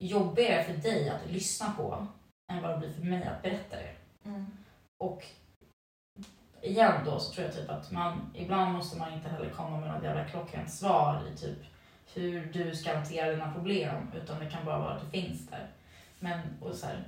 [0.00, 2.06] jobbigare för dig att lyssna på
[2.52, 3.94] än vad det blir för mig att berätta det.
[4.24, 4.46] Mm.
[4.98, 5.24] Och
[6.62, 9.94] igen då så tror jag typ att man, ibland måste man inte heller komma med
[9.94, 11.58] något jävla klockrent svar i typ
[12.14, 15.70] hur du ska hantera dina problem, utan det kan bara vara att det finns där.
[16.18, 17.04] Men, och så här,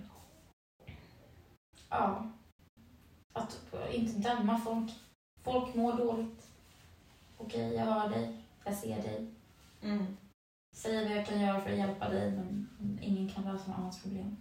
[1.89, 2.31] ja,
[3.33, 3.61] att
[3.93, 4.91] inte döma folk.
[5.43, 6.47] Folk mår dåligt.
[7.39, 9.27] Okej, jag hör dig, jag ser dig.
[9.83, 10.17] Mm.
[10.73, 12.69] Säger vad jag kan göra för att hjälpa dig, men
[13.03, 14.37] ingen kan lösa någon annans problem.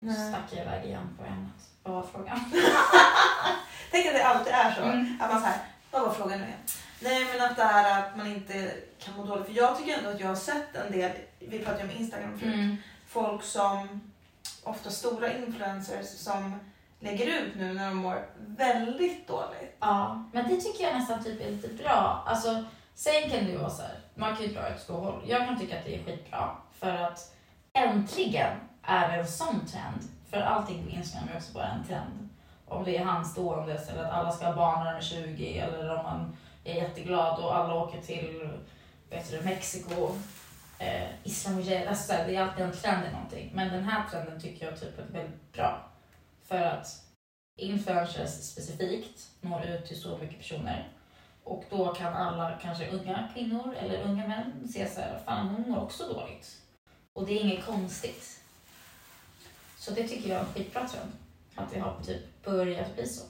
[0.00, 0.28] Så Nej.
[0.32, 1.70] stack jag iväg igen på ämnet.
[1.82, 2.38] Vad var frågan?
[3.90, 4.82] Tänk att det alltid är så.
[4.82, 5.18] Mm.
[5.20, 5.58] Att man så här,
[5.90, 6.58] vad var frågan nu igen?
[7.02, 9.46] Nej men att det här att man inte kan må dåligt.
[9.46, 12.38] För jag tycker ändå att jag har sett en del, vi pratade ju om Instagram
[12.38, 12.76] förut, Mm.
[13.06, 14.00] folk som,
[14.64, 16.60] ofta stora influencers som
[17.00, 19.76] lägger ut nu när de mår väldigt dåligt.
[19.80, 22.24] Ja, men det tycker jag nästan typ är lite bra.
[22.26, 22.64] Alltså,
[23.00, 25.22] sen kan det vara så här, man kan ju dra ett två håll.
[25.26, 27.34] Jag kan tycka att det är skitbra för att
[27.72, 30.08] äntligen är det en sån trend.
[30.30, 32.28] För allting på Instagram är också bara en trend.
[32.66, 35.96] Om det är handståendes eller att alla ska ha barn när de är 20 eller
[35.96, 38.50] om man är jätteglad och alla åker till
[39.10, 40.14] vet du, Mexiko,
[40.78, 43.50] eh, islamogel, alltså det är alltid en trend i någonting.
[43.54, 45.90] Men den här trenden tycker jag typ är väldigt bra.
[46.44, 47.04] För att
[47.56, 50.88] influencers specifikt når ut till så mycket personer.
[51.44, 55.70] Och då kan alla, kanske unga kvinnor eller unga män, se så här, fan hon
[55.70, 56.60] mår också dåligt.
[57.12, 58.40] Och det är inget konstigt.
[59.78, 61.10] Så det tycker jag är en skitbra trend.
[61.54, 63.24] Att det har typ börjat bli så.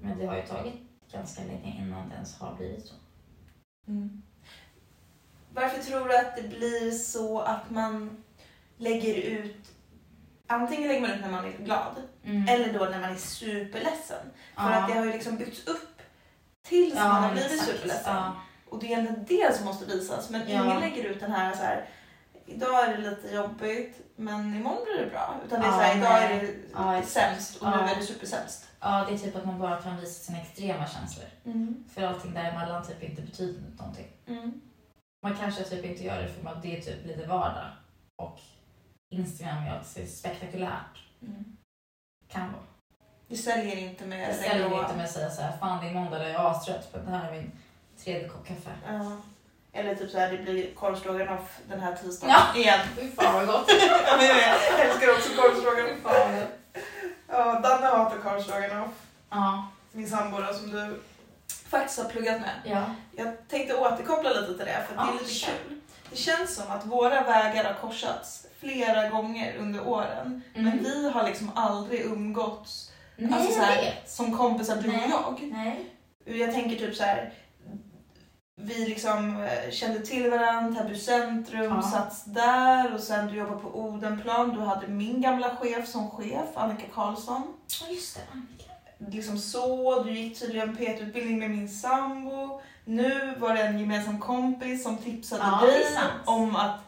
[0.00, 0.74] Men det har ju tagit
[1.12, 2.94] ganska länge innan det ens har blivit så.
[5.54, 8.24] Varför tror du att det blir så att man
[8.76, 9.72] lägger ut,
[10.46, 12.48] antingen lägger man ut när man är glad Mm.
[12.48, 14.26] eller då när man är superledsen.
[14.54, 14.74] För Ja.
[14.74, 15.95] att det har ju liksom byggts upp
[16.68, 18.14] tills man har blivit superledsen.
[18.16, 18.32] Ja.
[18.70, 20.30] Och det är det som måste visas.
[20.30, 20.64] Men Ja.
[20.64, 21.88] ingen lägger ut den här så här.
[22.46, 25.34] Idag är det lite jobbigt men imorgon blir det bra.
[25.46, 27.88] Utan det är Ja, så här, idag är det Ja, sämst och nu Ja.
[27.88, 28.66] är det supersämst.
[28.80, 31.24] ja, det är typ att man bara kan visa sina extrema känslor.
[31.94, 34.06] För allting däremellan typ inte betyder någonting.
[34.26, 34.60] Mm.
[35.22, 37.70] Man kanske typ inte gör det för att det är typ lite vardag.
[38.16, 38.40] Och
[39.10, 41.04] Instagram är också spektakulärt.
[41.22, 41.56] Mm.
[42.28, 42.62] Kan vara.
[43.28, 44.82] Vi säljer inte med Jag mig gråa.
[44.82, 47.18] inte med att säga så här, fan det är måndag, jag är astrött, men det
[47.18, 47.52] här är min
[48.04, 48.70] tredje kopp kaffe.
[48.88, 49.12] Ja.
[49.72, 52.60] Eller typ så här, det blir korvstroganoff den här tisdagen Ja.
[52.60, 52.80] igen.
[52.96, 53.70] Fy fan vad gott.
[53.88, 55.98] Ja, men jag älskar också korvstroganoff.
[57.28, 58.90] Ja, Danne hatar korvstroganoff.
[59.30, 61.00] Ja, Min sambo då, som du
[61.68, 62.50] faktiskt har pluggat med.
[62.64, 62.84] ja.
[63.16, 65.52] Jag tänkte återkoppla lite till det för att det Ja, är lite kör.
[65.68, 65.80] kul.
[66.10, 70.42] Det känns som att våra vägar har korsats flera gånger under åren.
[70.54, 70.84] Men Mm.
[70.84, 75.48] vi har liksom aldrig umgåtts Nej, alltså så här, som kompisar du och jag.
[75.52, 75.84] Nej.
[76.24, 77.32] Jag tänker typ så här.
[78.60, 81.82] Vi liksom eh, kände till varandra, Täby centrum, Ja.
[81.82, 84.54] satt där och sen du jobbade på Odenplan.
[84.54, 87.42] Du hade min gamla chef som chef, Annika Karlsson.
[87.80, 88.22] Ja, just det.
[88.32, 89.12] Annika.
[89.12, 90.02] liksom så.
[90.02, 92.60] Du gick tydligen PT-utbildning med min sambo.
[92.84, 95.84] Nu var det en gemensam kompis som tipsade Ja, dig
[96.24, 96.80] om att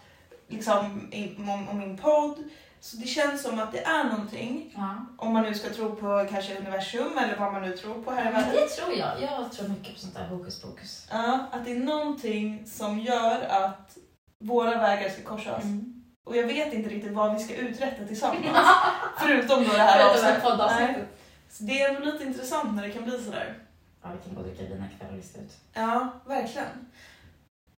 [0.48, 2.38] liksom om, om min podd.
[2.80, 4.74] Så det känns som att det är någonting.
[4.76, 5.06] Ja.
[5.16, 8.30] Om man nu ska tro på kanske universum eller vad man nu tror på här
[8.30, 8.50] i världen.
[8.52, 9.22] det tror jag.
[9.22, 11.06] Jag tror mycket på sånt där hokus pokus.
[11.10, 13.98] Ja, att det är någonting som gör att
[14.44, 15.64] våra vägar ska korsas.
[15.64, 16.04] Mm.
[16.26, 18.46] Och jag vet inte riktigt vad vi ska uträtta tillsammans.
[19.18, 21.08] Förutom då det här avsnittet.
[21.50, 23.58] Så det är lite intressant när det kan bli sådär.
[24.02, 25.56] Ja, vi kan gå och dricka vin ikväll och lista ut.
[25.72, 26.68] Ja, verkligen.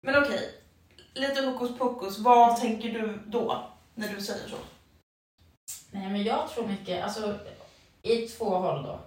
[0.01, 0.53] Men okej,
[1.13, 2.19] lite hokus pokus.
[2.19, 3.63] Vad tänker du då
[3.95, 4.57] när du säger så?
[5.91, 7.39] Nej, men jag tror mycket, alltså
[8.01, 8.99] i två håll då.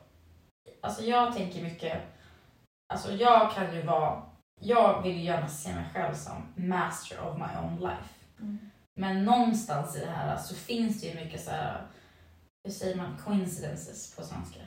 [0.81, 2.03] Alltså jag tänker mycket,
[2.93, 4.23] alltså jag kan ju vara,
[4.61, 8.15] jag vill ju gärna se mig själv som master of my own life.
[8.95, 11.87] Men någonstans i det här så finns det ju mycket så här,
[12.65, 14.61] hur säger man, coincidences på svenska.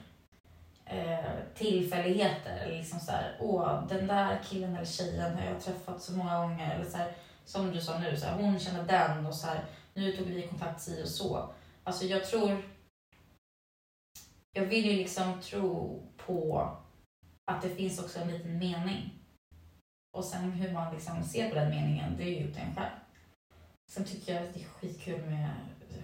[0.84, 6.02] Eh, tillfälligheter, eller liksom så här, åh den där killen eller tjejen har jag träffat
[6.02, 6.74] så många gånger.
[6.74, 7.12] Eller så här,
[7.44, 10.48] som du sa nu, så här, hon känner den och så här, nu tog vi
[10.48, 11.48] kontakt si och så.
[11.86, 12.62] Alltså jag tror...
[14.52, 16.70] Jag vill ju liksom tro på
[17.50, 19.10] att det finns också en liten mening.
[20.16, 22.74] Och sen hur man liksom ser på den meningen, det är ju upp till en
[22.74, 22.96] själv.
[23.90, 25.50] Sen tycker jag att det är skitkul med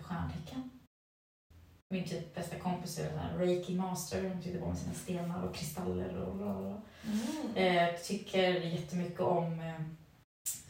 [0.03, 0.71] stjärntecken.
[1.91, 6.17] Min typ bästa kompis är här reiki master, hon tyckte om sina stenar och kristaller
[6.17, 6.83] och bla bla.
[7.05, 7.57] Mm.
[7.57, 9.61] Eh, tycker jättemycket om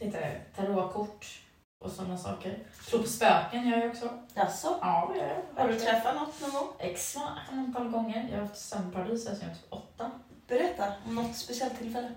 [0.00, 0.12] eh,
[0.56, 1.42] tarotkort
[1.82, 2.58] och sådana saker.
[2.90, 4.08] Tror på spöken gör jag också.
[4.34, 4.78] Jaså?
[4.80, 5.62] Ja, det gör jag.
[5.62, 6.68] Har du träffat något någon gång?
[6.78, 8.28] Exakt ett antal gånger.
[8.30, 10.10] Jag har haft sömnparadis sedan jag var typ åtta.
[10.48, 12.10] Berätta om något speciellt tillfälle.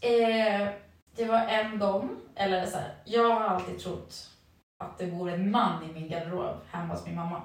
[0.00, 0.68] Eh,
[1.16, 4.30] det var en gång, eller så här, jag har alltid trott
[4.78, 7.42] att det bor en man i min garderob hemma hos min mamma.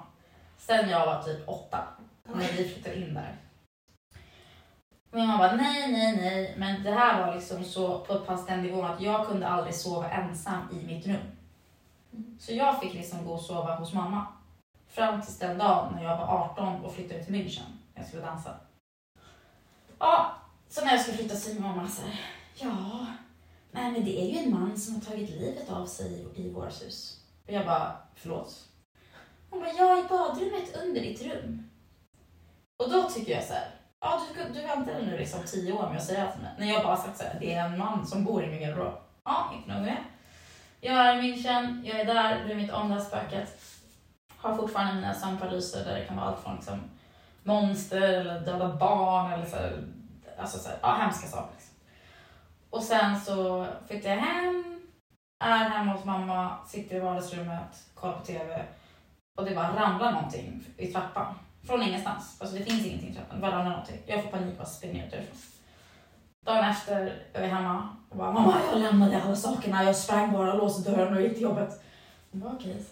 [0.58, 1.88] Sen jag var typ åtta,
[2.24, 3.36] när vi flyttade in där.
[5.12, 6.56] Min mamma bara, nej, nej, nej.
[6.58, 9.76] Men det här var liksom så på ett pass den nivån att jag kunde aldrig
[9.76, 11.22] sova ensam i mitt rum.
[12.40, 14.28] Så jag fick liksom gå och sova hos mamma.
[14.88, 17.66] Fram tills den dagen när jag var 18 och flyttade till München.
[17.94, 18.56] Jag skulle dansa.
[20.00, 20.36] Ja,
[20.70, 22.20] så när jag skulle flytta så mamma så här,
[22.56, 23.06] ja,
[23.72, 26.82] nej men det är ju en man som har tagit livet av sig i, vårt
[26.82, 27.24] hus.
[27.48, 28.68] Och jag bara, förlåt?
[29.50, 31.70] Hon bara, ja i badrummet under ditt rum.
[32.78, 35.98] Och då tycker jag så här, ja du, du väntade nu liksom tio år med
[35.98, 36.52] att säga till mig.
[36.58, 38.94] När jag bara sagt så här, det är en man som bor i min garderob.
[39.24, 40.04] Ja, inte nog med.
[40.82, 43.02] Jag är i München, jag är där, du är mitt om.
[44.38, 46.80] Har fortfarande mina sömnparalyser där det kan vara allt från liksom
[47.44, 49.84] monster eller döda barn eller så här,
[50.38, 51.54] alltså så här, ja, hemska saker.
[51.54, 51.76] Liksom.
[52.70, 54.82] Och sen så flyttar jag hem,
[55.44, 58.66] är hemma hos mamma, sitter i vardagsrummet, kollar på TV
[59.38, 61.36] och det bara ramlar någonting i trappan.
[61.64, 62.42] Från ingenstans.
[62.42, 63.98] Alltså det finns ingenting i trappan, bara någonting.
[63.98, 64.10] Typ.
[64.10, 65.38] Jag får panik och springer ut därifrån.
[66.46, 70.54] Dagen efter är vi hemma och bara mamma jag lämnade alla sakerna, jag sprang bara,
[70.54, 71.84] låste dörren och gick till jobbet.
[72.32, 72.72] Hon bara okej.
[72.72, 72.84] Okay.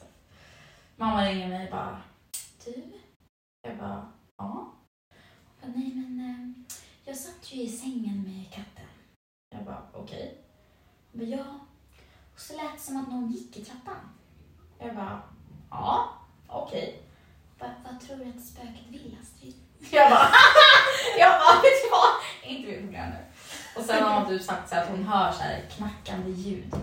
[0.95, 2.01] Mamma ringer mig och bara
[2.65, 2.83] du?
[3.61, 4.73] Jag bara ja.
[5.61, 6.75] Hon bara, nej men eh,
[7.05, 8.89] jag satt ju i sängen med katten.
[9.49, 10.37] Jag bara okej.
[11.11, 11.45] Hon bara ja.
[12.33, 14.09] Och så lät det som att någon gick i trappan.
[14.79, 15.21] Jag bara
[15.69, 16.09] ja
[16.47, 17.06] okej.
[17.59, 19.55] Vad, vad tror du att spöket vill Astrid?
[19.91, 20.29] Jag bara,
[21.19, 22.13] jag bara, vet du vad?
[22.51, 23.25] Inte mitt problem nu.
[23.75, 26.75] Och sen har hon typ sagt så här att hon hör så här knackande ljud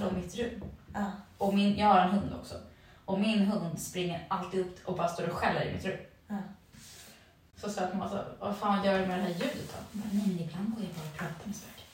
[0.00, 0.64] från mitt rum.
[0.94, 1.10] Ja.
[1.38, 2.54] Och min, jag har en hund också.
[3.04, 5.98] Och min hund springer alltid upp och bara står och skäller i mitt rum.
[6.28, 6.36] Ja.
[7.56, 8.00] Så sa jag till
[8.38, 9.78] vad fan gör du med det här ljudet då?
[9.92, 11.86] Hon bara, nej men ibland går jag bara och pratar med spöken.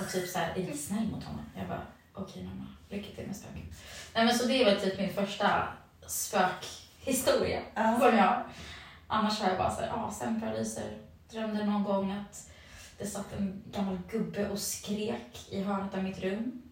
[0.00, 1.44] Och typ så här, är snäll mot honom.
[1.56, 1.82] Jag bara,
[2.14, 3.74] okej mamma, lycka till med spöken.
[4.14, 5.68] Nej men så det var typ min första
[7.02, 7.98] spökhistoria Ja.
[8.00, 8.44] som jag har.
[9.06, 10.98] Annars har jag bara såhär, ja, sömnparalyser.
[11.30, 12.50] Drömde någon gång att
[12.98, 16.62] det satt en gammal gubbe och skrek i hörnet av mitt rum.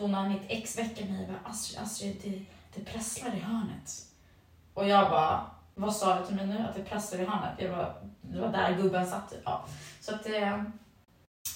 [0.00, 3.92] Då när mitt ex väckte mig bara, Astrid, Astrid, det, det prasslar i hörnet.
[4.74, 6.58] Och jag bara, vad sa du till mig nu?
[6.58, 7.54] Att det prasslar i hörnet?
[7.58, 9.30] Jag bara, det var där gubben satt.
[9.30, 9.40] typ.
[9.44, 9.64] Ja.
[10.00, 10.64] Så att det,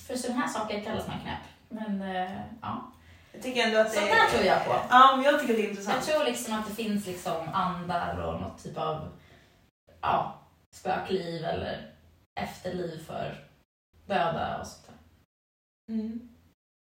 [0.07, 1.43] för sådana här saker kallas man knäpp.
[1.69, 2.93] Men eh, ja,
[3.33, 4.71] Jag tycker ändå att det sånt där tror jag på.
[4.91, 6.05] Ja, men jag tycker det är Jag intressant.
[6.05, 9.09] tror liksom att det finns liksom andar och något typ av
[10.01, 10.39] ja,
[10.75, 11.93] spökliv eller
[12.41, 13.47] efterliv för
[14.07, 15.95] döda och sånt där.
[15.95, 16.29] Mm.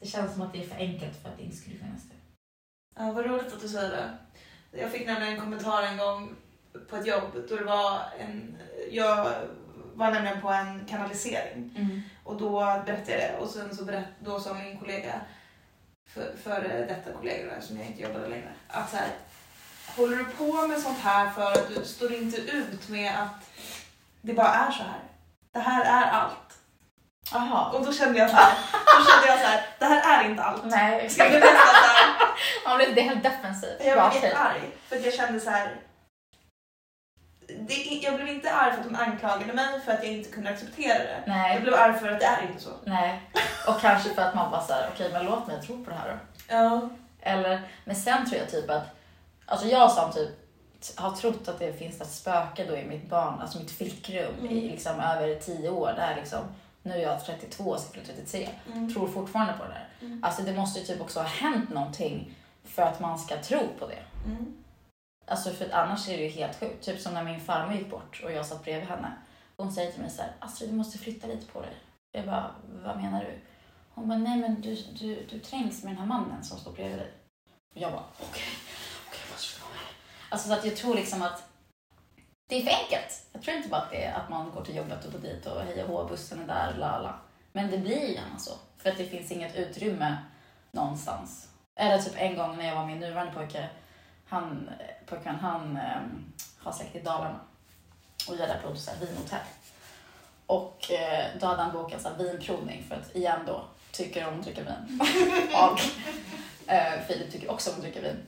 [0.00, 2.14] Det känns som att det är för enkelt för att det inte skulle finnas det.
[2.96, 4.18] Ja, vad roligt att du säger det.
[4.80, 6.36] Jag fick nämligen en kommentar en gång
[6.90, 8.56] på ett jobb då det var en...
[8.90, 9.32] Jag
[9.94, 11.72] var nämligen på en kanalisering
[12.24, 15.20] och då berättade jag det och sen så berätt, då sa min kollega,
[16.14, 19.08] för, före detta kollega där, som jag inte jobbade längre, att så här,
[19.96, 23.50] håller du på med sånt här för att du står inte ut med att
[24.20, 25.00] det bara är så här.
[25.52, 26.58] Det här är allt.
[27.32, 27.70] Jaha.
[27.70, 30.42] Och då kände jag så här, då kände jag så här, det här är inte
[30.42, 30.64] allt.
[30.64, 32.16] Nej, Jag blev nästan så här,
[32.64, 33.80] man blir det är helt defensivt.
[33.84, 35.76] Jag blev jättearg för att jag kände så här.
[37.60, 40.50] Det, jag blev inte arg för att hon anklagade mig för att jag inte kunde
[40.50, 41.22] acceptera det.
[41.26, 42.70] Jag Nej, blev arg för att det är inte så.
[42.84, 43.20] nej.
[43.68, 46.08] Och kanske för att man bara såhär, okej men låt mig tro på det här
[46.08, 46.54] då.
[46.54, 46.88] Ja.
[47.20, 48.86] Eller, men sen tror jag typ att,
[49.46, 50.28] alltså jag som typ
[50.96, 54.46] har trott att det finns ett spöke då i mitt barn, alltså mitt flickrum i
[54.58, 54.68] Mm.
[54.70, 55.92] liksom över tio år.
[55.96, 56.38] Där liksom,
[56.82, 58.48] nu är jag 32 och ska bli 33.
[58.72, 58.94] Mm.
[58.94, 59.88] Tror fortfarande på det där.
[60.00, 60.24] Mm.
[60.24, 62.34] Alltså det måste ju typ också ha hänt någonting
[62.64, 64.02] för att man ska tro på det.
[64.26, 64.54] Mm.
[65.28, 66.84] Alltså för annars är det ju helt sjukt.
[66.84, 69.12] Typ som när min farmor gick bort och jag satt bredvid henne.
[69.56, 71.74] Hon säger till mig så här, Astrid du måste flytta lite på dig.
[72.12, 73.38] Jag bara, vad menar du?
[73.94, 76.98] Hon bara, nej men du, du, du trängs med den här mannen som står bredvid
[76.98, 77.12] dig.
[77.74, 78.42] Och jag bara, okej,
[79.08, 79.78] okej jag måste förstå mig.
[80.28, 81.48] Alltså så att jag tror liksom att
[82.48, 83.26] det är för enkelt.
[83.32, 85.46] Jag tror inte bara att det är att man går till jobbet och går dit
[85.46, 87.20] och hej och hå, bussen är där, la la.
[87.52, 88.52] Men det blir gärna så.
[88.76, 90.16] För att det finns inget utrymme
[90.70, 91.48] någonstans.
[91.80, 93.68] Eller typ en gång när jag var med min nuvarande pojke
[94.28, 94.70] han,
[95.06, 96.02] pojkvän, han eh,
[96.58, 97.40] har släkt i Dalarna
[98.28, 99.46] och gör där på ett vinhotell.
[100.46, 104.38] Och eh, då hade han bokat så här vinprovning för att igen då tycker om
[104.38, 105.00] att dricka vin.
[105.54, 105.80] och
[106.72, 108.26] eh, Filip tycker också om att dricka vin.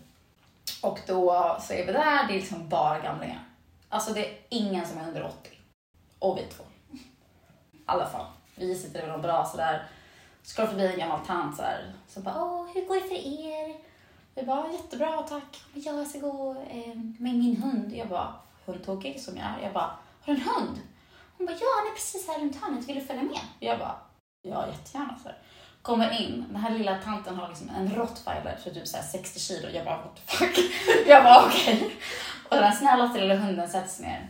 [0.83, 3.45] Och då så är vi där, det är liksom bara gamlingar.
[3.89, 5.35] Alltså det är ingen som är under 80.
[6.19, 6.65] Och vi två.
[7.73, 8.27] I alla fall.
[8.55, 9.89] Vi sitter väl och bra sådär.
[10.43, 11.93] Så går förbi en gammal tant så här.
[12.09, 13.90] Så bara, åh, hur går det för er?
[14.41, 15.63] Jag bara, jättebra tack.
[15.75, 17.93] Jag ska gå eh, med min hund.
[17.93, 18.35] Jag bara,
[18.67, 19.59] hundtokig som jag är.
[19.63, 19.91] Jag bara,
[20.23, 20.81] har du en hund?
[21.39, 22.89] Hon bara, ja han är precis här runt hörnet.
[22.89, 23.41] Vill du följa med?
[23.59, 23.95] Jag bara,
[24.43, 25.19] ja jättegärna.
[25.23, 25.31] Så.
[25.83, 29.41] Kommer in, den här lilla tanten har liksom en rottweiler för typ så här 60
[29.41, 29.69] kilo.
[29.69, 30.59] Jag bara, what the fuck?
[31.07, 31.97] Jag bara, okej.
[32.49, 34.29] Och den snällaste lilla hunden sätts ner.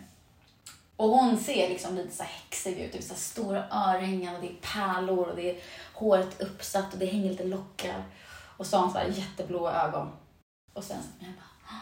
[0.96, 2.92] Och hon ser liksom lite så här häxig ut.
[2.92, 5.56] Det är så här stora örhängen och det är pärlor och det är
[5.94, 8.04] håret uppsatt och det hänger lite lockar.
[8.60, 10.10] Och så har han så här jätteblåa ögon.
[10.72, 11.76] Och sen så jag bara,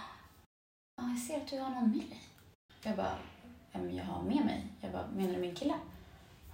[1.07, 2.23] ah, jag ser att du har någon med dig.
[2.83, 3.15] Jag bara,
[3.73, 4.67] men jag har med mig.
[4.81, 5.75] Jag bara, menar du min kille?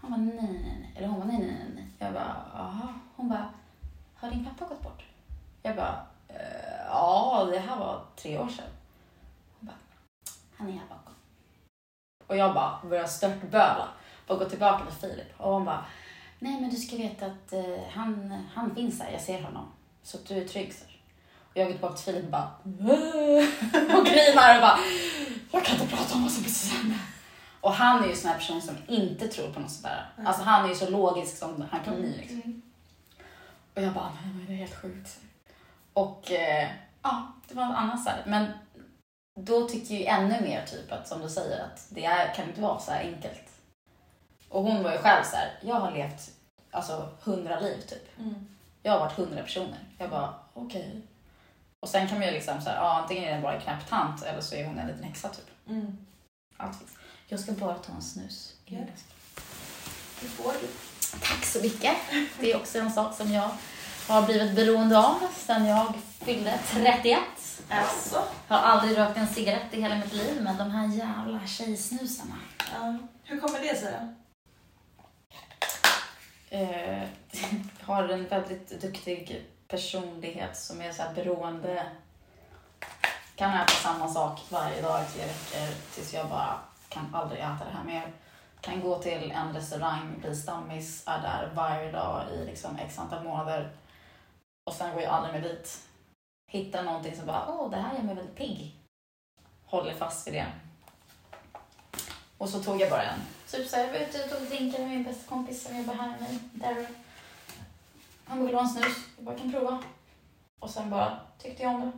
[0.00, 0.92] Han bara, nej, nej, nej.
[0.96, 1.86] Eller hon bara, nej, nej, nej, nej.
[1.98, 2.88] Jag bara, aha.
[3.16, 3.50] Hon bara,
[4.14, 5.04] har din pappa gått bort?
[5.62, 8.70] Jag bara, "Eh, ja, det här var tre år sedan.
[9.58, 9.76] Hon bara,
[10.56, 11.14] han är här bakom.
[12.26, 13.88] Och jag bara börjar störtböla
[14.28, 15.40] och gå tillbaka till Filip.
[15.40, 15.84] Och hon bara,
[16.38, 19.66] nej men du ska veta att eh, han, han finns här, jag ser honom.
[20.04, 20.74] Så att du är trygg.
[20.74, 20.84] Så.
[21.38, 22.50] Och jag går tillbaka till Filip och bara,
[23.98, 24.78] och grinar och bara,
[25.52, 26.98] jag kan inte prata om vad som precis hände.
[27.60, 30.10] Och han är ju en sån här person som inte tror på något sånt där.
[30.16, 30.26] Mm.
[30.26, 32.16] Alltså han är ju så logisk som han kan bli.
[32.16, 32.40] Liksom.
[32.44, 32.62] Mm.
[33.74, 35.20] Och jag bara, nej men det är helt sjukt.
[35.92, 36.70] Och eh,
[37.02, 38.22] ja, det var annars så här.
[38.26, 38.52] Men
[39.40, 42.48] då tyckte jag ju ännu mer typ att, som du säger, att det är, kan
[42.48, 43.50] inte vara så här enkelt.
[44.48, 46.30] Och hon var ju själv så här, jag har levt
[46.70, 48.18] alltså hundra liv typ.
[48.18, 48.53] Mm.
[48.86, 49.78] Jag har varit hundra personer.
[49.98, 51.02] Jag bara, okej.
[51.80, 53.88] Och sen kan man ju liksom så här, ja, antingen är det bara en knäpp
[53.88, 55.68] tant eller så är hon en liten häxa typ.
[55.68, 56.06] Mm.
[56.56, 56.90] Allt finns.
[57.26, 58.54] Jag ska bara ta en snus.
[58.64, 58.78] Ja.
[60.20, 60.68] Det får du.
[61.20, 61.96] Tack så mycket.
[62.40, 63.50] Det är också en sak som jag
[64.08, 65.94] har blivit beroende av sedan jag
[66.24, 67.18] fyllde 31.
[67.68, 68.22] Alltså.
[68.48, 72.34] Jag har aldrig rökt en cigarett i hela mitt liv, men de här jävla tjejsnusarna.
[72.72, 72.98] Ja.
[73.24, 73.94] Hur kommer det sig?
[76.54, 77.02] Eh,
[77.80, 81.86] har en väldigt duktig personlighet som är så här beroende.
[83.34, 87.64] Kan äta samma sak varje dag i tre veckor tills jag bara kan aldrig äta
[87.64, 88.12] det här mer.
[88.60, 93.24] Kan gå till en restaurang, bli stammis, är där varje dag i liksom x antal
[93.24, 93.70] månader.
[94.66, 95.82] Och sen går jag aldrig mer dit.
[96.50, 98.76] Hittar någonting som bara, åh, det här gör mig väldigt pigg.
[99.64, 100.46] Håller fast vid det.
[102.38, 103.20] Och så tog jag bara en.
[103.50, 105.94] Typ så här, jag var ute och tog drinkar med min bästa kompis som jobbar
[105.94, 106.86] här med mig, Darren.
[108.24, 108.96] Han ville ha en snus.
[109.16, 109.82] Jag bara, kan prova.
[110.60, 111.92] Och sen bara tyckte jag om det.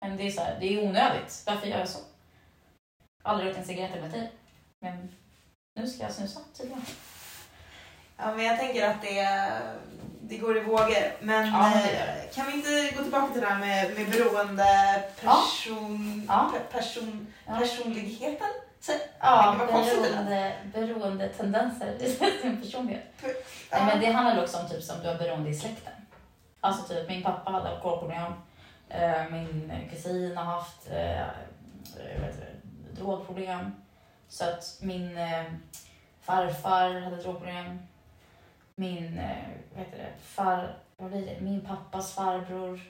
[0.00, 1.42] Men det är så här, det är onödigt.
[1.46, 1.98] Varför gör jag så?
[3.22, 4.28] Aldrig rökt en cigarett i mitt liv.
[4.80, 5.14] Men
[5.80, 6.84] nu ska jag snusa tydligen.
[8.16, 9.50] Ja, men jag tänker att det,
[10.22, 11.12] det går i vågor.
[11.20, 14.10] Men Ja, men det eh, kan vi inte gå tillbaka till det här med, med
[14.10, 16.52] beroende person, Ja.
[16.54, 17.58] pe- person, Ja.
[17.58, 18.48] personligheten?
[18.80, 23.04] Så, Ja, konstigt det beroende, beroende tendenser i sin personlighet.
[23.70, 23.86] ja.
[23.86, 25.92] Men det handlar också om typ som du har beroende i släkten.
[26.60, 28.32] Alltså typ min pappa hade alkoholproblem.
[28.88, 31.26] Eh, min kusin har haft eh,
[32.20, 32.36] vet
[32.92, 33.74] drogproblem.
[34.28, 35.44] Så att min eh,
[36.20, 37.78] farfar hade drogproblem.
[38.74, 39.20] Min,
[39.74, 41.40] vad heter det, far, vad blir det?
[41.40, 42.80] Min pappas farbror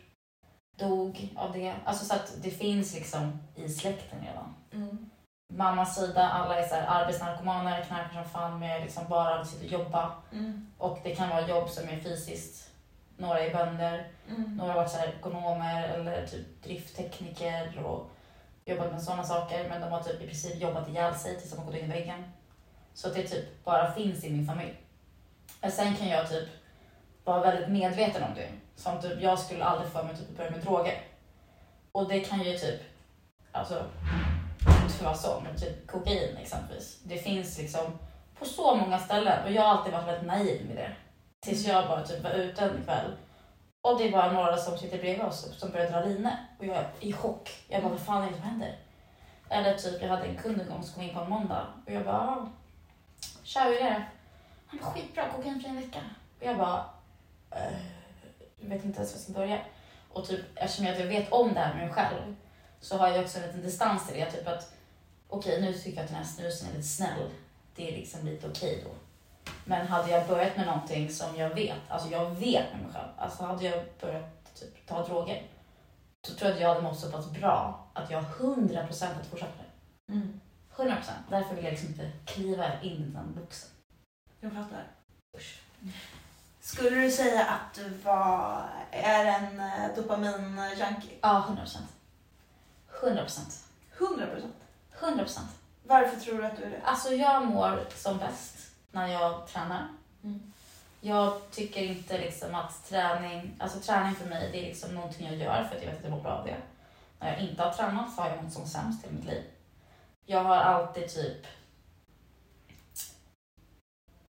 [0.79, 1.75] dog av det.
[1.85, 5.11] Alltså så att det finns liksom i släkten redan Mm.
[5.49, 9.65] Mammas sida, alla är så här arbetsnarkomaner, knarkar som fan med liksom bara att sitta
[9.65, 10.13] och jobba.
[10.33, 10.67] Mm.
[10.79, 12.71] Och det kan vara jobb som är fysiskt.
[13.17, 14.57] Några är bönder, Mm.
[14.57, 18.11] några har varit så här ekonomer eller typ drifttekniker och
[18.65, 19.69] jobbat med sådana saker.
[19.69, 21.89] Men de har typ i princip jobbat ihjäl sig tills de har gått in i
[21.89, 22.33] väggen.
[22.95, 24.81] Så att det typ bara finns i min familj.
[25.61, 26.49] Men sen kan jag typ
[27.25, 28.49] vara väldigt medveten om det.
[28.77, 31.01] Som typ, jag skulle aldrig för mig typ att börja med droger.
[31.93, 32.81] Och det kan ju typ,
[33.53, 33.85] alltså,
[34.87, 37.01] inte för att vara så, men typ kokain exempelvis.
[37.05, 37.99] Det finns liksom
[38.39, 40.93] på så många ställen och jag har alltid varit väldigt naiv med det.
[41.41, 43.13] Tills jag bara typ var ute en kväll
[43.83, 46.91] och det var några som sitter bredvid oss som började dra linor och jag är
[47.01, 47.51] i chock.
[47.69, 48.79] Jag bara, vad fan är det som händer?
[49.49, 51.93] Eller typ, jag hade en kund en gång som kom in på en måndag och
[51.93, 52.49] jag bara,
[53.43, 54.05] tja hur är det?
[54.67, 56.01] Han bara, skitbra, kokainfri en vecka.
[56.41, 56.85] Och jag bara,
[57.51, 57.79] eh,
[58.61, 59.59] jag vet inte ens var jag ska börja.
[60.13, 62.37] Och typ, eftersom jag vet om det här med mig själv
[62.81, 64.31] så har jag också en liten distans till det.
[64.31, 64.73] Typ att,
[65.29, 67.31] okej nu tycker jag att den här snusen är lite snäll.
[67.75, 68.91] Det är liksom lite okej då.
[69.65, 73.09] Men hade jag börjat med någonting som jag vet, alltså jag vet med mig själv,
[73.17, 75.43] alltså hade jag börjat typ, ta droger,
[76.27, 79.51] så tror jag att jag hade mått så pass bra att jag 100% hade fortsatt
[79.57, 79.67] med
[80.07, 80.13] det.
[80.13, 80.41] Mm.
[80.77, 81.11] 100%.
[81.31, 83.71] Därför vill jag liksom inte kliva in i den boxen.
[84.41, 84.85] Jag fattar.
[85.37, 85.61] Usch.
[86.61, 91.19] Skulle du säga att du var, är en eh, dopamin-junkie?
[91.21, 91.79] Ja, 100%.
[93.03, 93.65] 100%.
[93.99, 94.27] 100
[95.01, 95.21] procent.
[95.29, 95.41] 100%.
[95.83, 96.81] Varför tror du att du är det?
[96.85, 99.89] Alltså jag mår som bäst när jag tränar.
[100.25, 100.53] Mm.
[101.01, 105.37] Jag tycker inte liksom att träning, alltså träning för mig det är liksom någonting jag
[105.37, 106.57] gör för att jag vet att jag mår bra av det.
[107.21, 109.43] När jag inte har tränat så har jag mått som sämst i mitt liv.
[110.27, 111.47] Jag har alltid typ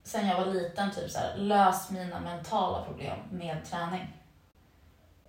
[0.08, 4.17] sen jag var liten typ så här, löst mina mentala problem med träning.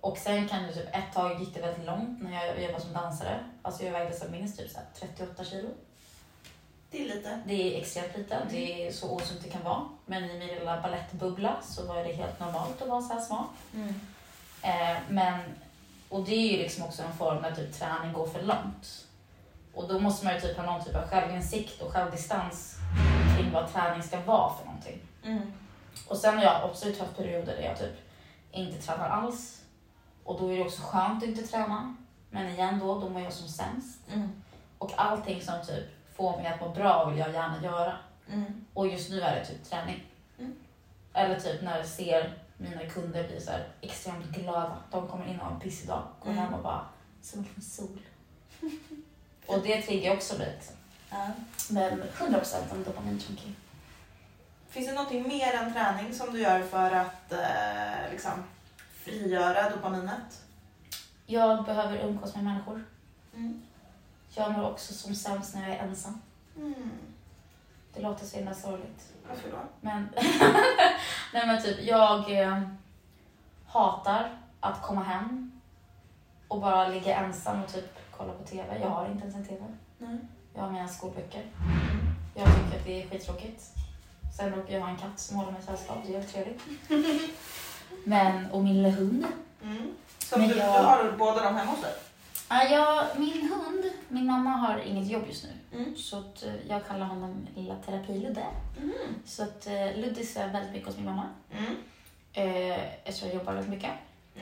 [0.01, 2.93] Och sen kan det typ ett tag gick det väldigt långt när jag jobbade som
[2.93, 3.39] dansare.
[3.61, 5.69] Alltså jag vägde som minst typ så här 38 kilo.
[6.91, 7.41] Det är lite.
[7.45, 8.41] Det är extremt lite.
[8.49, 9.89] Det är så osunt det kan vara.
[10.05, 13.45] Men i min lilla ballettbubbla så var det helt normalt att vara så här smal.
[14.61, 15.39] Eh, men,
[16.09, 19.05] och det är ju liksom också en form där typ träning går för långt.
[19.73, 22.75] Och då måste man ju typ ha någon typ av självinsikt och självdistans
[23.37, 25.01] kring vad träning ska vara för någonting.
[25.23, 25.53] Mm.
[26.07, 27.97] Och sen har jag absolut haft perioder där jag typ
[28.51, 29.58] inte tränar alls.
[30.29, 31.95] Och då är det också skönt att inte träna.
[32.29, 33.99] Men igen då, då mår jag som sämst.
[34.13, 34.41] Mm.
[34.77, 37.97] Och allting som typ får mig att må bra vill jag gärna göra.
[38.31, 38.65] Mm.
[38.73, 40.03] Och just nu är det typ träning.
[40.39, 40.55] Mm.
[41.13, 43.51] Eller typ när jag ser mina kunder bli så
[43.81, 44.77] extremt glada.
[44.91, 46.43] De kommer in och har en pissig dag, går Mm.
[46.43, 46.85] hem och bara
[47.21, 47.99] som en sol.
[49.45, 50.53] och det triggar också mig.
[50.55, 50.75] Liksom.
[51.75, 53.53] Men 100% en dopaminjunkie.
[54.69, 58.43] Finns det någonting mer än träning som du gör för att eh, liksom,
[59.09, 60.45] frigöra dopaminet?
[61.25, 62.85] Jag behöver umgås med människor.
[63.35, 63.61] Mm.
[64.35, 66.21] Jag mår också som sämst när jag är ensam.
[66.55, 66.91] Mm.
[67.93, 69.13] Det låter så himla sorgligt.
[69.29, 69.57] Varför då?
[69.81, 70.09] Men,
[71.33, 72.61] nej men typ, jag eh,
[73.67, 75.61] hatar att komma hem
[76.47, 78.79] och bara ligga ensam och typ kolla på TV.
[78.81, 79.65] Jag har inte ens en TV.
[79.97, 80.17] Nej.
[80.53, 81.45] Jag har mina skolböcker.
[82.35, 83.63] Jag tycker att det är skittråkigt.
[84.37, 85.97] Sen råkar jag ha en katt som håller mig sällskap.
[86.07, 86.61] Det är trevligt.
[88.03, 89.25] Men, och min lilla hund.
[89.63, 89.91] Mm.
[90.19, 91.93] Som Men du, jag- du har båda dem hemma hos dig?
[92.49, 95.77] Ja, jag, min hund, min mamma har inget jobb just nu.
[95.77, 95.95] Mm.
[95.97, 98.45] Så att, eh, jag kallar honom lilla terapiludde.
[98.81, 98.93] Mm.
[99.25, 101.23] Så att uh, Ludde är väldigt mycket hos min mamma.
[101.51, 101.75] Mm.
[102.33, 103.91] Eh, eftersom jag jobbar väldigt mycket.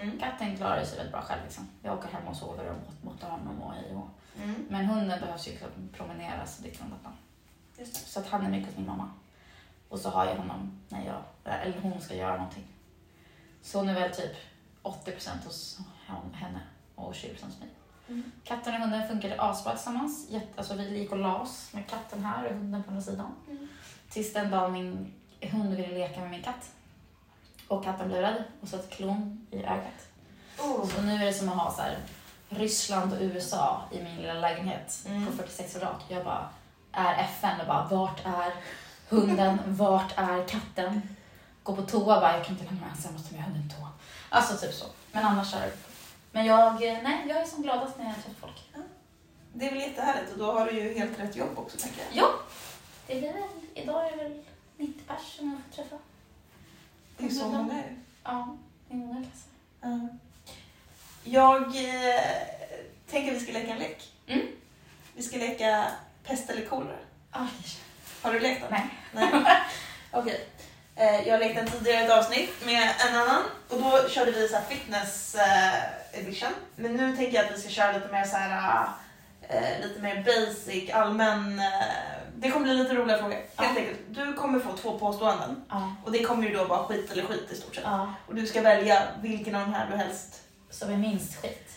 [0.02, 0.20] Mm.
[0.20, 1.42] Katten klarar sig väldigt bra själv.
[1.44, 1.68] Liksom.
[1.84, 4.08] Jag åker hem och sover och mot- motar honom och hej och.
[4.44, 4.66] Mm.
[4.70, 7.12] Men hunden behövs ju liksom promeneras och ditten och.
[8.08, 9.10] Så att han är mycket hos min mamma.
[9.90, 11.22] Och så har jag honom när jag,
[11.64, 12.64] eller hon ska göra någonting.
[13.68, 14.32] Så hon är väl typ
[14.84, 15.80] 80% hos
[16.34, 16.60] henne
[16.96, 17.70] och 20% hos mig.
[18.08, 18.32] Mm.
[18.44, 20.28] Katten och hunden funkade asbra tillsammans.
[20.30, 23.32] Jätte, alltså vi gick och la oss med katten här och hunden på andra sidan.
[23.50, 23.68] Mm.
[24.10, 26.72] Tills den dagen min hund ville leka med min katt.
[27.68, 30.08] Och katten blev rädd och satte klon i ögat.
[30.60, 30.88] Oh.
[30.88, 31.98] Så nu är det som att ha så här,
[32.50, 35.26] Ryssland och USA i min lilla lägenhet Mm.
[35.26, 36.06] på 46 kvadrat.
[36.10, 36.50] Jag bara
[36.92, 38.54] är FN och bara vart är
[39.10, 41.02] hunden, vart är katten?
[41.68, 43.90] Gå på toa bara, jag kan inte lämna ensam, jag måste med hunden toa.
[44.30, 44.86] Alltså typ så.
[45.12, 45.72] Men annars är.
[46.32, 48.64] Men jag, eh, nej, jag är som gladast när jag träffar folk.
[49.54, 52.24] Det är väl jättehärligt och då har du ju helt rätt jobb också tänker jag.
[52.24, 52.30] Ja,
[53.08, 53.44] det blir väl,
[53.74, 54.44] idag är det väl
[54.78, 55.98] 90 pers som jag får träffa.
[57.18, 57.96] Det är så många ju.
[58.24, 58.58] Ja,
[58.88, 59.52] det är många klasser.
[59.82, 60.08] Ja.
[61.24, 62.22] Jag eh,
[63.10, 64.14] tänker vi ska leka en lek.
[64.28, 64.48] Mm.
[65.16, 65.92] Vi ska leka
[66.24, 66.98] pest eller kolera.
[68.22, 68.72] Har du lekt den?
[68.72, 69.30] nej.
[69.34, 69.58] Nej.
[70.12, 70.50] Okej.
[70.98, 74.56] Eh, Jag lekte en tidigare ett avsnitt med en annan och då körde vi så
[74.56, 76.50] här fitness eh, edition.
[76.76, 78.86] Men nu tänker jag att vi ska köra lite mer så här
[79.50, 81.60] eh, lite mer basic, allmän.
[81.60, 81.66] Eh,
[82.36, 83.34] det kommer bli lite roliga frågor.
[83.34, 83.66] Helt Ja.
[83.82, 84.00] enkelt.
[84.10, 87.48] Du kommer få två påståenden Ja, och det kommer ju då vara skit eller skit
[87.52, 87.84] i stort sett.
[87.88, 88.14] ja.
[88.28, 90.42] Och du ska välja vilken av de här du helst...
[90.70, 91.70] Som är minst skit.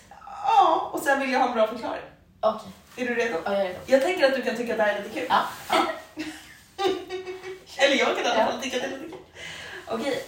[0.46, 2.02] Ja, och sen vill jag ha en bra förklaring.
[2.40, 3.38] Okej, Är du redo?
[3.44, 3.78] ja, jag är redo.
[3.86, 5.26] Jag tänker att du kan tycka att det här är lite kul.
[5.28, 5.42] Ja.
[7.76, 8.98] Eller jag kan i alla fall tycka det.
[9.88, 10.24] Okej.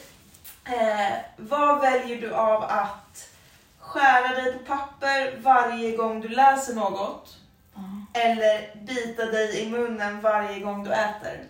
[0.64, 3.28] Eh, vad väljer du av att
[3.78, 7.38] skära dig på papper varje gång du läser något
[8.12, 11.49] eller bita dig i munnen varje gång du äter?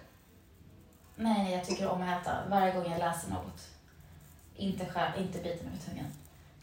[1.17, 3.69] Nej, jag tycker om att äta varje gång jag läser något.
[4.57, 6.07] Inte, skär, inte bita mig med tungan.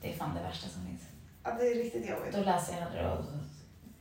[0.02, 1.02] Det är fan det värsta som finns.
[1.44, 2.34] Ja, det är riktigt jobbigt.
[2.34, 3.26] Då läser jag hellre och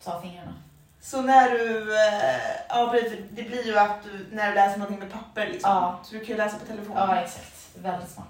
[0.05, 0.55] tar fingrarna.
[1.01, 4.99] Så när du, eh, ja precis, det blir ju att du, när du läser någonting
[4.99, 5.71] med papper liksom.
[5.71, 6.01] Ja.
[6.05, 7.09] Så du kan ju läsa på telefonen.
[7.09, 7.55] Ja, exakt.
[7.75, 8.27] Väldigt smart.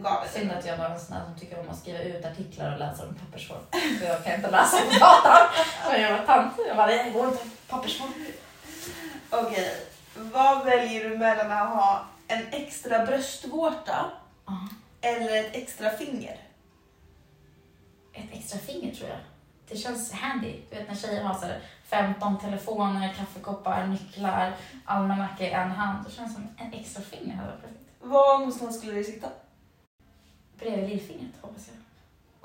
[0.00, 2.72] Gav Synd att jag var en sån här som tycker om att skriva ut artiklar
[2.72, 3.60] och läsa dem i pappersform.
[3.98, 5.48] För jag kan inte läsa på datan.
[5.92, 6.52] Men jag var tant.
[6.68, 7.44] Jag bara, det går inte.
[7.68, 8.12] Pappersform.
[9.30, 9.76] Okej,
[10.14, 14.10] vad väljer du mellan att ha en extra bröstvårta
[14.46, 14.68] Ja.
[15.00, 16.36] eller ett extra finger?
[18.12, 19.18] ett extra finger tror jag.
[19.68, 20.54] Det känns handy.
[20.70, 24.54] Du vet när tjejer har så här 15 telefoner, kaffekoppar, nycklar,
[24.84, 26.04] almanacka i en hand.
[26.06, 27.80] Det känns som en extra finger hade varit perfekt.
[28.00, 29.28] Var någonstans skulle det sitta?
[30.58, 31.76] Bredvid lillfingret hoppas jag.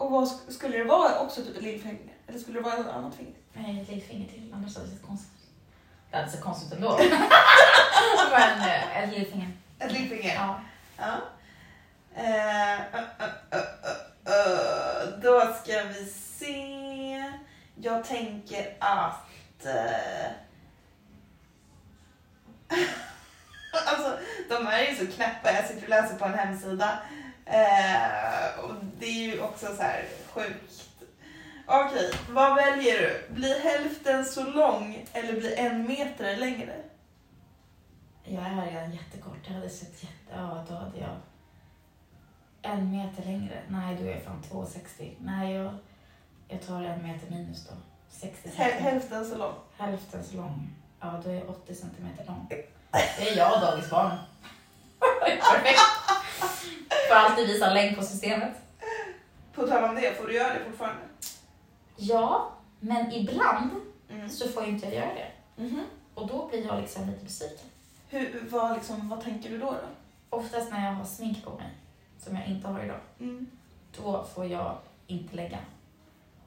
[0.05, 1.99] Och vad sk- skulle det vara också typ ett lillfinger?
[2.27, 3.33] Eller skulle det vara ett annat finger?
[3.53, 4.53] Nej, ett lillfinger till.
[4.55, 5.49] Annars hade det sett konstigt ut.
[6.11, 6.97] Det hade sett konstigt ut ändå.
[8.31, 9.49] Men eh, ett lillfinger.
[9.79, 10.35] Ett lillfinger?
[10.35, 10.59] Ja.
[10.97, 11.13] Ja.
[12.15, 12.77] Ö,
[13.51, 13.57] ö,
[14.25, 15.17] ö.
[15.23, 16.82] Då ska vi se.
[17.83, 19.65] Jag tänker att...
[19.65, 20.31] Eh,
[23.87, 24.19] alltså,
[24.49, 25.51] de här är ju så knäppa.
[25.51, 26.99] Jag sitter och läser på en hemsida.
[27.45, 30.89] Eh, och det är ju också så här sjukt.
[31.65, 33.33] Okej, vad väljer du?
[33.33, 36.75] Bli hälften så lång eller bli en meter längre?
[38.23, 39.39] Jag är redan jättekort.
[39.43, 40.33] Jag hade sett jätte...
[40.35, 41.15] Ja, då hade jag...
[42.61, 43.61] En meter längre.
[43.67, 45.15] Nej, då är jag fan 2,60.
[45.19, 45.77] Nej, jag,
[46.53, 47.73] jag tar en meter minus då.
[48.09, 48.79] 60 Häl- centimeter.
[48.91, 49.53] hälften så lång.
[49.77, 50.69] Hälften så lång.
[50.99, 52.47] Ja, då är jag 80 centimeter lång.
[52.91, 54.17] Det är jag och dagisbarn.
[55.19, 55.79] Perfekt.
[57.09, 58.53] Får alltid visa längd på systemet.
[59.53, 61.01] På tal om det, får du göra det fortfarande?
[61.97, 63.69] Ja, men ibland
[64.09, 64.29] Mm.
[64.29, 65.31] så får inte jag göra det.
[65.63, 65.83] Mhm.
[66.13, 67.65] Och då blir jag liksom lite besviken.
[68.09, 69.65] Hur, vad, liksom, vad tänker du då?
[69.71, 69.77] då?
[70.37, 71.69] Oftast när jag har smink på mig,
[72.19, 73.47] som jag inte har idag, Mm.
[73.97, 74.77] då får jag
[75.07, 75.57] inte lägga.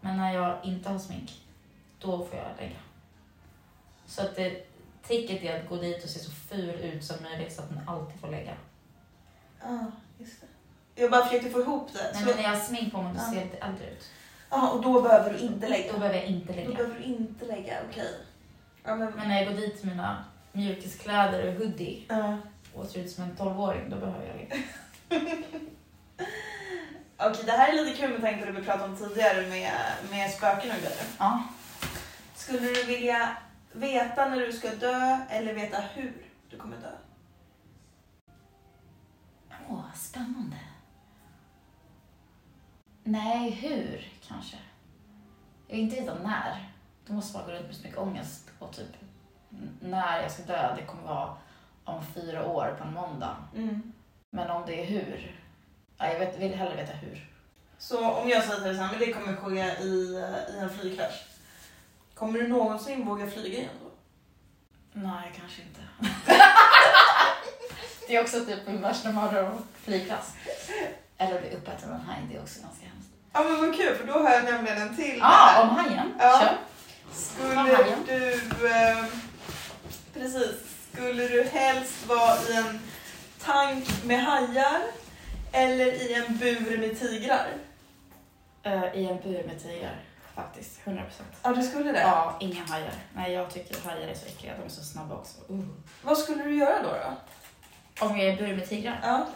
[0.01, 1.43] Men när jag inte har smink,
[1.99, 2.77] då får jag lägga.
[4.07, 4.67] Så att det,
[5.03, 7.89] tricket är att gå dit och se så ful ut som möjligt så att man
[7.89, 8.55] alltid får lägga.
[9.63, 9.85] Ah,
[10.19, 10.47] just det.
[11.03, 12.11] Jag bara försökte få ihop det.
[12.15, 13.31] Nej, Så- men när jag har smink på mig då Ja.
[13.31, 14.11] ser jag lite äldre ut.
[14.49, 15.93] Ah, och då behöver du inte lägga?
[15.93, 16.71] Då behöver jag inte Då lägga.
[16.75, 18.15] behöver du inte lägga, okej.
[18.85, 19.13] Ja, men...
[19.17, 22.39] Men när jag går dit med mina mjukiskläder och hoodie Ja.
[22.75, 24.57] och ser ut som en 12-åring, då behöver jag lägga.
[27.19, 29.73] Okej, det här är lite kul med tanke på det vi pratade om tidigare med,
[30.11, 31.03] med spöken och grejer.
[31.19, 31.43] Ja.
[32.35, 33.37] Skulle du vilja
[33.73, 36.13] veta när du ska dö eller veta hur
[36.51, 36.93] du kommer dö?
[39.69, 40.57] Åh, spännande.
[43.05, 44.57] Nej, hur kanske?
[45.67, 46.73] Jag vill inte veta när.
[47.07, 48.97] Då måste man gå runt med så mycket ångest och typ
[49.81, 51.37] när jag ska dö, det kommer vara
[51.85, 53.37] om fyra år på en måndag.
[53.55, 53.93] Mm.
[54.31, 55.46] Men om det är hur?
[55.99, 57.31] Ja, jag vet, vill hellre veta hur.
[57.79, 60.23] Så om jag säger till dig men det kommer ske i,
[60.55, 61.25] i en flygkrasch.
[62.15, 63.91] Kommer du någonsin våga flyga igen då?
[64.93, 65.81] Nej, kanske inte.
[68.09, 70.33] det är också typ min värsta mardröm, flygklass.
[71.19, 73.09] Eller bli uppäten av en haj, det är också ganska hemskt.
[73.33, 75.63] Ja men vad kul för då har jag nämligen en till Ja, här.
[75.63, 76.15] om hajen.
[76.19, 76.41] Ja.
[76.41, 76.57] Kör.
[77.15, 77.99] Skulle hajen.
[78.07, 78.33] du...
[78.69, 79.05] Eh,
[80.15, 80.57] precis.
[80.93, 82.81] Skulle du helst vara i en
[83.45, 84.83] tank med hajar
[85.57, 87.47] eller i en bur med tigrar?
[88.63, 90.01] Eh, I en bur med tigrar,
[90.35, 90.81] faktiskt.
[90.85, 91.29] 100 procent.
[91.43, 92.01] Ja, du skulle det?
[92.01, 92.93] Ja, inga hajar.
[93.15, 94.57] Nej, jag tycker hajar är så äckliga.
[94.59, 95.53] De är så snabba också.
[95.53, 95.65] Uh.
[96.03, 96.89] Vad skulle du göra då?
[96.89, 98.07] då?
[98.07, 99.27] Om jag är i bur med tigrar, Ja.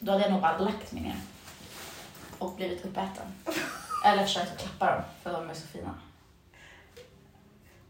[0.00, 1.16] då hade jag nog bara lagt mig ner.
[2.38, 3.26] Och blivit uppäten.
[4.04, 5.94] Eller försökt att klappa dem, för de är så fina.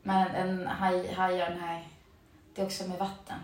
[0.03, 1.89] Men en haj, hajar, nej.
[2.55, 3.39] Det är också med vatten.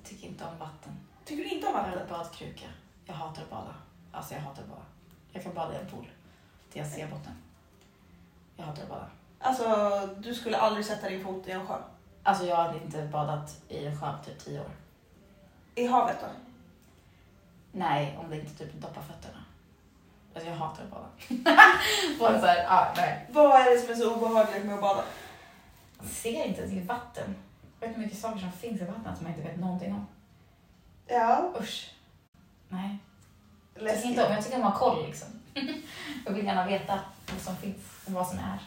[0.00, 0.92] Jag tycker inte om vatten.
[1.24, 1.98] Tycker du inte om vatten?
[1.98, 2.66] en badkruka.
[3.10, 3.74] Jag hatar att bada.
[4.12, 4.82] Alltså jag hatar att bada.
[5.32, 6.06] Jag kan bada i en pool.
[6.70, 7.32] Till jag ser botten.
[8.56, 9.06] Jag hatar att bada.
[9.38, 11.78] Alltså, du skulle aldrig sätta din fot i en sjö?
[12.22, 14.70] Alltså jag har inte badat i en sjö på typ tio år.
[15.74, 16.26] I havet då?
[17.72, 19.44] Nej, om det inte typ doppar fötterna.
[20.34, 21.08] Alltså jag hatar att bada.
[22.40, 23.26] Så här, ah, nej.
[23.30, 25.04] Vad är det som är så obehagligt med att bada?
[25.98, 27.34] Man ser inte ens i vatten.
[27.80, 30.06] Jag vet hur mycket saker som finns i vattnet som jag inte vet någonting om.
[31.06, 31.94] Ja, Usch.
[32.70, 32.98] Nej.
[33.74, 35.28] Jag tycker inte om, jag tycker om att ha koll liksom.
[36.26, 37.00] jag vill gärna veta
[37.32, 38.58] vad som finns och vad som är.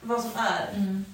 [0.00, 0.68] Vad som är.
[0.74, 1.04] Mm.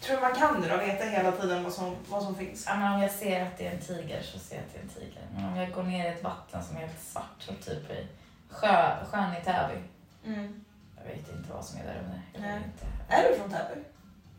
[0.00, 0.76] Tror du man kan det då?
[0.76, 2.64] Veta hela tiden vad som, vad som finns?
[2.66, 4.78] Ja, men om jag ser att det är en tiger så ser jag att det
[4.78, 5.22] är en tiger.
[5.34, 8.06] Men om jag går ner i ett vatten som är helt svart, som typ i
[8.50, 9.80] sjö, sjön i Täby.
[10.26, 10.64] Mm.
[10.96, 12.48] Jag vet inte vad som är där under.
[12.48, 12.56] Nej.
[12.56, 13.14] inte.
[13.14, 13.80] Är du från Täby?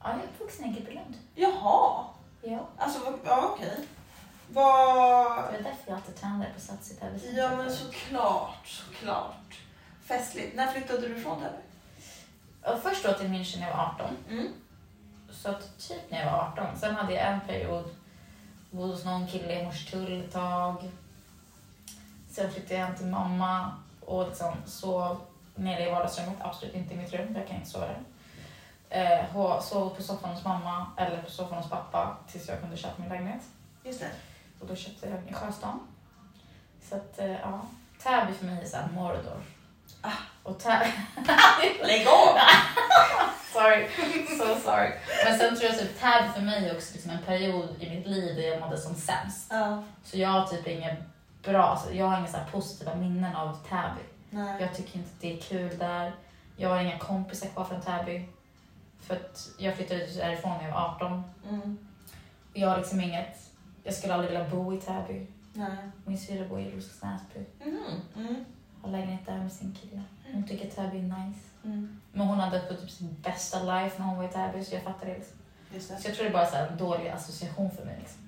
[0.04, 1.16] Ja, jag är uppvuxen i Gripelund.
[1.36, 2.06] Jaha.
[2.42, 2.68] Ja.
[2.78, 3.88] Alltså, ja okej.
[4.54, 5.52] Vad...
[5.52, 7.20] Det är därför jag alltid tränar på centrum.
[7.36, 9.60] Ja men såklart, såklart.
[10.06, 10.56] Festligt.
[10.56, 12.82] När flyttade du från Täby?
[12.82, 14.18] Först då till München när jag var 18.
[14.30, 14.54] Mm.
[15.32, 16.80] Så att typ när jag var 18.
[16.80, 17.96] Sen hade jag en period,
[18.72, 20.92] bodde hos någon kille i Hornstull ett tag.
[22.30, 25.22] Sen flyttade jag hem till mamma och liksom sov
[25.56, 28.00] nere i vardagsrummet, absolut inte i mitt rum, jag kan inte sova där.
[28.90, 33.02] Eh, sov på soffan hos mamma eller på soffan hos pappa tills jag kunde köpa
[33.02, 33.42] min lägenhet.
[33.84, 34.12] Just det.
[34.62, 35.80] Och då köpte jag i Sjöstan.
[36.90, 37.62] Så att, eh, ja.
[38.04, 39.44] Täby för mig är såhär Mordor.
[40.44, 40.86] Och Täby...
[41.84, 42.38] Lägg av!
[43.54, 43.88] sorry,
[44.38, 44.92] so sorry.
[45.26, 48.08] Men sen tror jag typ Täby för mig är också liksom en period i mitt
[48.08, 49.48] liv där jag mådde som sämst.
[49.50, 49.84] Ja.
[50.04, 50.96] Så jag har typ inga
[51.44, 54.02] bra, alltså jag har inga så positiva minnen av Täby.
[54.30, 54.62] Nej.
[54.62, 56.14] Jag tycker inte att det är kul där.
[56.58, 58.26] Jag har inga kompisar kvar från Täby.
[59.02, 61.24] För att jag flyttade därifrån när jag var 18.
[61.50, 61.78] Mm.
[62.54, 63.38] Jag har liksom inget,
[63.84, 65.28] jag skulle aldrig vilja bo i Täby.
[65.54, 65.78] Nej.
[66.06, 67.40] Min syrra bor i Roslagsnäsby.
[67.66, 67.78] Mm.
[68.16, 68.46] Mm.
[68.82, 70.02] Har lägenhet där med sin kille.
[70.34, 71.40] Hon tycker Täby är nice.
[71.64, 72.02] Mm.
[72.12, 74.84] Men hon hade på typ sin bästa life när hon var i Täby så jag
[74.84, 75.38] fattar det liksom.
[75.74, 75.98] Just det.
[75.98, 78.22] Så jag tror det är bara här en dålig association för mig liksom.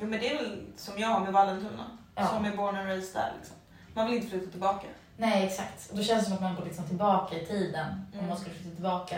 [0.00, 1.84] Jo men det är väl som jag har med Vallentuna.
[2.14, 2.26] Ja.
[2.26, 3.56] Som är born and raised där liksom.
[3.94, 4.86] Man vill inte flytta tillbaka.
[5.16, 5.90] Nej exakt.
[5.90, 8.28] Och då känns det som att man går liksom tillbaka i tiden om Mm.
[8.28, 9.16] man skulle flytta tillbaka.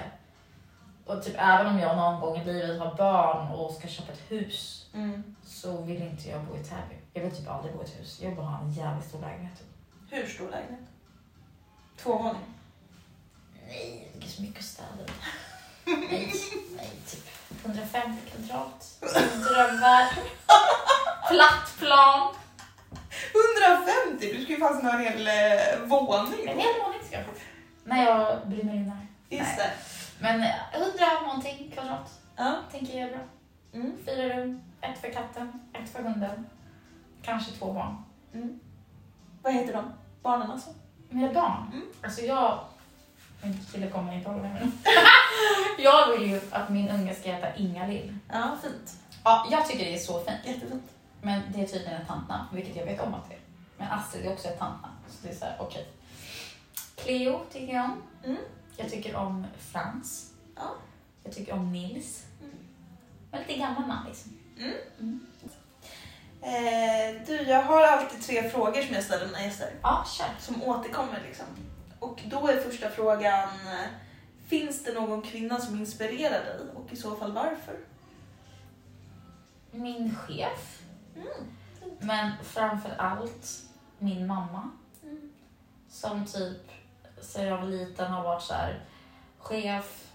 [1.04, 4.22] Och typ även om jag någon gång i livet har barn och ska köpa ett
[4.28, 5.34] hus Mm.
[5.60, 6.96] Så vill inte jag bo i Täby.
[7.12, 8.18] Jag vill typ aldrig bo i ett hus.
[8.20, 9.62] Jag vill bara ha en jävligt stor lägenhet.
[10.10, 10.88] Hur stor lägenhet?
[11.96, 12.42] Tvåvåning?
[13.66, 15.10] Nej, det är så mycket städer.
[15.84, 16.32] nej,
[16.76, 17.24] nej, typ
[17.64, 18.98] 150 kvadrat.
[19.48, 20.08] Drömvärld.
[21.30, 22.34] Platt plan.
[23.66, 24.32] 150?
[24.36, 26.48] Du ska ju fanns ha en hel eh, våning.
[26.48, 27.32] En hel våning ska jag ha.
[27.84, 29.06] När jag brinner in här.
[29.38, 29.70] Just det.
[30.20, 32.54] Men eh, 100 någonting kvadrat Ja.
[32.72, 33.24] tänker jag är bra.
[33.74, 33.92] Mm.
[34.06, 36.46] Fyra rum, ett för katten, ett för hunden.
[37.22, 38.02] Kanske två barn.
[38.34, 38.60] Mm.
[39.42, 39.92] Vad heter de?
[40.22, 40.70] Barnen alltså?
[41.08, 41.70] Mina barn?
[41.72, 41.86] Mm.
[42.02, 42.58] Alltså jag...
[43.42, 44.72] Min kille kommer inte ihåg det men...
[45.78, 48.18] jag vill ju att min unge ska heta Inga-Lill.
[48.32, 48.96] Ja, fint.
[49.24, 50.38] Ja, jag tycker det är så fint.
[50.44, 50.92] Jättefint.
[51.22, 53.40] Men det är tydligen ett tantnamn, vilket jag vet om att det är.
[53.78, 54.94] Men Astrid är också ett tantnamn.
[55.08, 55.88] Så det är såhär, okej.
[56.96, 58.02] Cleo tycker jag om.
[58.24, 58.38] Mm.
[58.76, 60.32] Jag tycker om Frans.
[60.56, 60.74] Ja.
[61.24, 62.26] Jag tycker om Nils.
[62.40, 62.54] Mm.
[63.30, 64.37] Men lite gammal namn liksom.
[66.42, 69.74] Eh, du, jag har alltid tre frågor som jag ställer mina gäster.
[69.82, 70.26] Ja, kör.
[70.40, 71.46] Som återkommer liksom.
[71.98, 73.48] Och då är första frågan,
[74.46, 76.56] finns det någon kvinna som inspirerar dig?
[76.74, 77.76] Och i så fall varför?
[79.70, 80.82] Min chef.
[81.16, 81.26] Mm.
[82.00, 83.62] Men framför allt
[83.98, 84.70] min mamma.
[85.02, 85.32] Mm.
[85.88, 86.70] Som typ
[87.20, 88.84] sen jag var liten har varit så här
[89.38, 90.07] chef.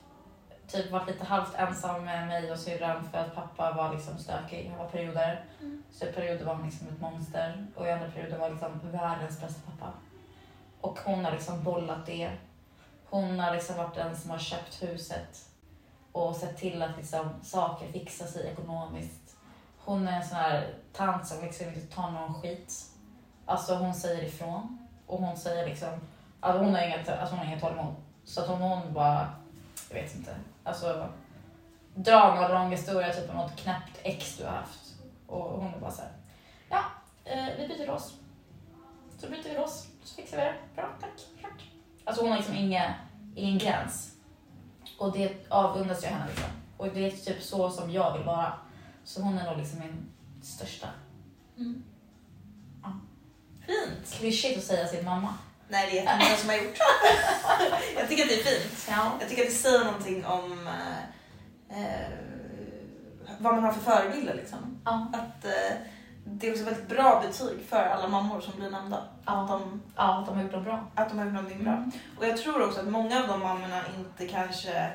[0.73, 4.69] Typ varit lite halvt ensam med mig och syrran för att pappa var liksom stökig.
[4.69, 5.45] Han var perioder.
[5.59, 5.83] Mm.
[5.91, 9.41] Så i perioder var han liksom ett monster och i andra perioder var liksom världens
[9.41, 9.93] bästa pappa.
[10.81, 12.31] Och hon har liksom bollat det.
[13.09, 15.49] Hon har liksom varit den som har köpt huset
[16.11, 19.37] och sett till att liksom saker fixar sig ekonomiskt.
[19.77, 22.85] Hon är en sån här tant som liksom inte tar någon skit.
[23.45, 25.89] Alltså hon säger ifrån och hon säger liksom
[26.39, 27.95] att hon har inget, alltså hon har inget tålamod.
[28.23, 29.29] Så att om hon bara,
[29.89, 31.09] jag vet inte, alltså
[31.95, 34.83] drar någon lång historia typ om något knäppt ex du har haft
[35.27, 36.11] och hon är bara så här,
[36.69, 36.83] ja,
[37.25, 38.13] eh, vi byter lås.
[39.17, 40.55] Så byter vi lås, så fixar vi det.
[40.75, 41.11] Bra, tack,
[41.41, 41.71] tack.
[42.03, 42.93] Alltså hon har liksom inga,
[43.35, 44.15] ingen gräns.
[44.99, 46.49] Och det avundas jag henne liksom.
[46.77, 48.53] Och det är typ så som jag vill vara.
[49.03, 50.11] Så hon är nog liksom min
[50.41, 50.87] största.
[51.57, 51.83] Mm.
[52.83, 52.91] Ja.
[53.65, 54.11] Fint.
[54.11, 55.33] Klyschigt att säga sin mamma.
[55.73, 56.77] Nej, det är jättemånga som har gjort.
[57.97, 58.87] jag tycker att det är fint.
[58.89, 59.11] Ja.
[59.19, 61.03] Jag tycker att det säger någonting om eh,
[61.81, 62.09] eh,
[63.39, 64.33] vad man har för förebilder.
[64.33, 64.81] Liksom.
[64.85, 65.07] Ja.
[65.13, 65.77] Att, eh,
[66.25, 68.97] det är också väldigt bra betyg för alla mammor som blir nämnda.
[68.97, 69.47] Att Ja.
[69.49, 70.87] de, ja, de har gjort det bra.
[70.95, 71.73] att de har gjort någonting bra.
[71.73, 71.91] Mm.
[72.17, 74.91] Och jag tror också att många av de mammorna inte kanske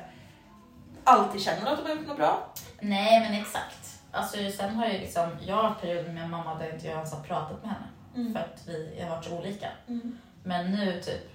[1.03, 2.47] alltid känner att de har gjort något bra.
[2.81, 3.99] Nej, men exakt.
[4.11, 7.13] Alltså, sen har jag ju liksom, jag har perioder med mamma där inte jag ens
[7.13, 8.33] har pratat med henne.
[8.33, 9.67] För att vi har varit så olika.
[9.87, 10.17] Mm.
[10.43, 11.29] Men nu typ,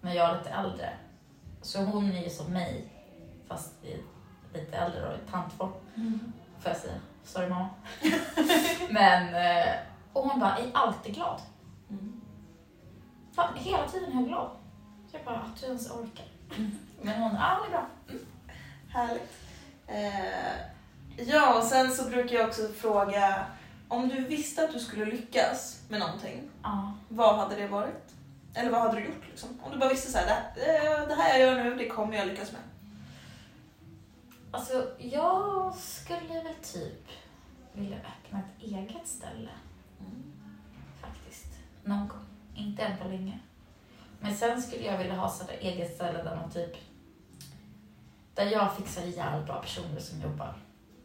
[0.00, 0.90] när jag är lite äldre,
[1.62, 2.88] så hon är ju som mig,
[3.48, 3.96] fast i
[4.54, 6.32] lite äldre då, i tantform, Mm.
[6.60, 6.94] får jag säga.
[7.24, 7.68] Sorry mamma.
[8.90, 9.74] Men, eh,
[10.12, 11.40] och hon bara är alltid glad.
[11.90, 12.20] Mm.
[13.34, 14.50] Fan, hela tiden är jag glad.
[15.10, 16.26] Så jag bara, att du ens orkar.
[16.56, 16.78] Mm.
[17.02, 17.86] Men hon, ja det är bra.
[18.88, 19.32] Härligt.
[19.86, 23.44] Eh, ja, och sen så brukar jag också fråga
[23.88, 26.92] om du visste att du skulle lyckas med någonting, Ja.
[27.08, 28.14] vad hade det varit?
[28.58, 29.26] Eller vad hade du gjort?
[29.30, 29.60] Liksom?
[29.62, 32.26] Om du bara visste så här, det, det här jag gör nu, det kommer jag
[32.26, 32.60] lyckas med.
[34.50, 37.08] Alltså, jag skulle väl typ
[37.72, 39.50] vilja öppna ett eget ställe.
[41.00, 41.46] Faktiskt.
[41.84, 42.26] Någon gång.
[42.54, 43.38] Inte än på länge.
[44.20, 46.76] Men sen skulle jag vilja ha sådär eget ställe där man typ...
[48.34, 50.54] Där jag fixar ihjäl bra personer som jobbar.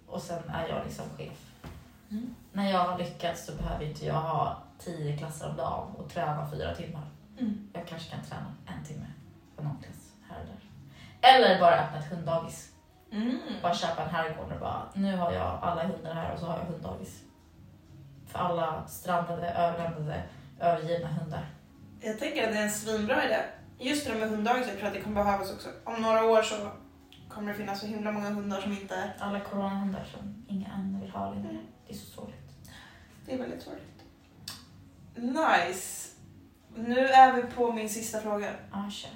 [0.07, 1.51] Och sen är jag liksom chef.
[2.09, 2.35] Mm.
[2.51, 6.51] När jag har lyckats så behöver inte jag ha tio klasser om dagen och träna
[6.51, 7.03] fyra timmar.
[7.39, 7.69] Mm.
[7.73, 9.05] Jag kanske kan träna en timme
[9.55, 10.61] på någon klass här och där.
[11.29, 12.71] Eller bara öppna ett hunddagis.
[13.11, 13.39] Mm.
[13.61, 16.57] Bara köpa en herrgård och bara, nu har jag alla hundar här och så har
[16.57, 17.23] jag hunddagis.
[18.27, 20.23] För alla strandade, överlämnade,
[20.59, 21.49] övergivna hundar.
[22.01, 23.37] Jag tänker att det är en svinbra idé.
[23.79, 25.69] Just det med hunddagar så jag tror att det kommer behövas också.
[25.83, 26.71] Om några år så
[27.29, 29.11] kommer det finnas så himla många hundar som inte...
[29.19, 31.57] Alla coronahundar som inga än vill ha längre.
[31.87, 32.71] Det är så sorgligt.
[33.25, 34.03] Det är väldigt sorgligt.
[35.15, 36.10] Nice.
[36.75, 38.47] Nu är vi på min sista fråga.
[38.71, 39.09] Ja, kör.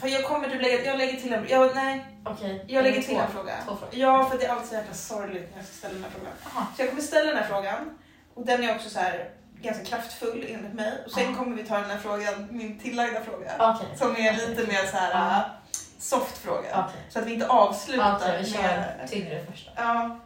[0.00, 2.64] För jag kommer typ lägga, jag lägger till en, jag, nej, Okej.
[2.68, 3.08] jag lägger två.
[3.08, 3.52] till en fråga.
[3.66, 3.94] Två frågor.
[3.94, 6.32] Ja, för det är alltid så jävla sorgligt när jag ska ställa den här frågan.
[6.44, 6.66] Jaha.
[6.76, 7.98] Så jag kommer ställa den här frågan
[8.34, 9.30] och den är också så här
[9.60, 10.92] ganska kraftfull enligt mig.
[11.06, 11.38] Och sen Ja.
[11.38, 13.52] kommer vi ta den här frågan, min tillagda fråga.
[13.58, 13.98] Okej.
[13.98, 15.44] Som är lite mer så här äh,
[15.98, 16.88] soft fråga.
[17.10, 19.06] Så att vi inte avslutar Okej, vi kör med...
[19.10, 19.70] tyngre första.
[19.76, 20.18] Ja,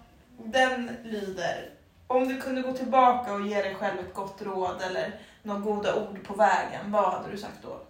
[0.44, 1.70] den lyder.
[2.06, 5.94] Om du kunde gå tillbaka och ge dig själv ett gott råd eller några goda
[6.08, 7.80] ord på vägen, vad hade du sagt då?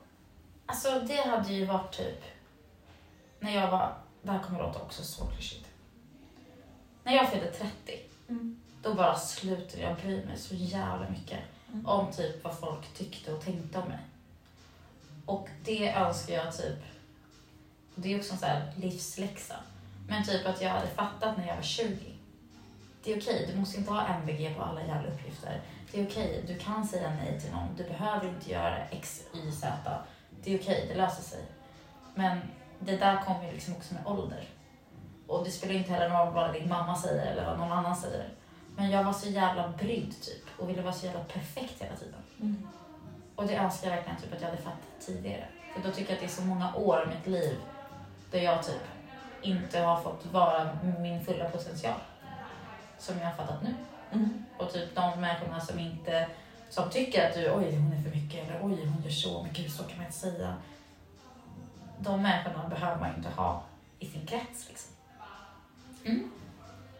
[0.66, 2.22] Alltså det hade ju varit typ
[3.40, 5.66] när jag var, det här kommer låta också så klyschigt.
[7.04, 7.72] När jag fyllde 30,
[8.28, 8.60] Mm.
[8.82, 11.38] då bara slutade jag bry mig så jävla mycket
[11.72, 11.86] Mm.
[11.86, 13.98] om typ vad folk tyckte och tänkte om mig.
[15.26, 16.78] Och det önskar jag typ,
[17.94, 19.56] det är också en sån här livsläxa,
[20.08, 22.14] men typ att jag hade fattat när jag var 20.
[23.04, 25.60] Det är okej, du måste inte ha MVG på alla jävla uppgifter.
[25.92, 27.76] Det är okej, du kan säga nej till någon.
[27.76, 29.68] Du behöver inte göra X, Y, Z.
[30.42, 31.44] Det är okej, det löser sig.
[32.14, 32.40] Men
[32.78, 34.48] det där kommer ju liksom också med ålder.
[35.26, 37.96] Och det spelar inte heller någon roll vad din mamma säger eller vad någon annan
[37.96, 38.28] säger.
[38.76, 42.20] Men jag var så jävla brydd typ och ville vara så jävla perfekt hela tiden.
[42.40, 42.68] Mm.
[43.36, 45.44] Och det önskar jag verkligen typ att jag hade fattat tidigare.
[45.74, 47.56] För då tycker jag att det är så många år i mitt liv
[48.30, 48.82] där jag typ
[49.42, 52.00] inte har fått vara min fulla potential.
[52.98, 53.74] Som jag har fattat nu.
[54.12, 54.44] Mm.
[54.58, 56.26] Och typ de människorna som inte
[56.70, 59.52] som tycker att du, oj hon är för mycket eller oj hon gör så, men
[59.52, 60.54] gud så kan man inte säga.
[61.98, 63.62] De människorna behöver man inte ha
[63.98, 64.92] i sin krets liksom.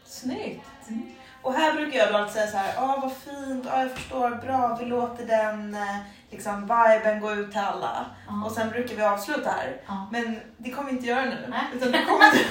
[0.05, 0.89] Snyggt!
[0.89, 1.11] Mm.
[1.43, 4.77] Och här brukar jag alltid säga så här, ja vad fint, ja jag förstår, bra,
[4.81, 5.97] vi låter den eh,
[6.31, 8.07] liksom viben gå ut till alla.
[8.29, 8.45] Ja.
[8.47, 9.81] Och sen brukar vi avsluta här.
[9.87, 10.09] Ja.
[10.13, 11.47] Men det kommer vi inte göra nu.
[11.49, 11.61] Nej.
[11.75, 12.45] Utan det kommer du,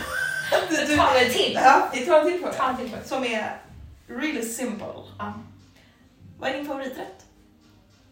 [0.88, 1.60] Vi tar en till.
[1.64, 3.04] Ja, vi tar en till fråga.
[3.04, 3.58] Som är
[4.08, 5.04] really simple.
[5.20, 5.34] Ja.
[6.40, 7.26] Vad är din favoriträtt?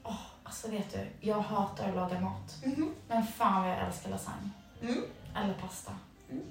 [0.04, 2.58] Åh, alltså vet du, jag hatar att laga mat.
[2.64, 2.96] Mhm.
[3.08, 4.50] Men fan vad jag älskar lasagne.
[4.82, 5.04] Mm.
[5.36, 5.92] Eller pasta.
[6.30, 6.44] Mm.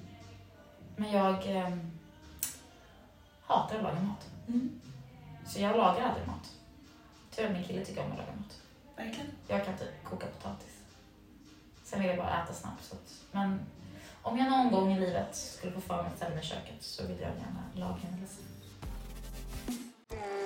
[0.95, 1.91] Men jag ehm,
[3.41, 4.27] hatar att laga mat.
[4.47, 4.81] Mm.
[5.45, 6.51] Så jag lagar aldrig mat.
[7.35, 8.61] Tur att min kille tycker om att laga mat.
[8.95, 9.31] Verkligen.
[9.47, 10.79] Jag kan typ koka potatis.
[11.83, 12.83] Sen vill jag bara äta snabbt.
[12.83, 13.59] Så att, men
[14.21, 16.83] om jag någon gång i livet skulle få för mig att ställa mig i köket
[16.83, 18.44] så vill jag gärna laga en lasagne.
[20.09, 20.44] Boom.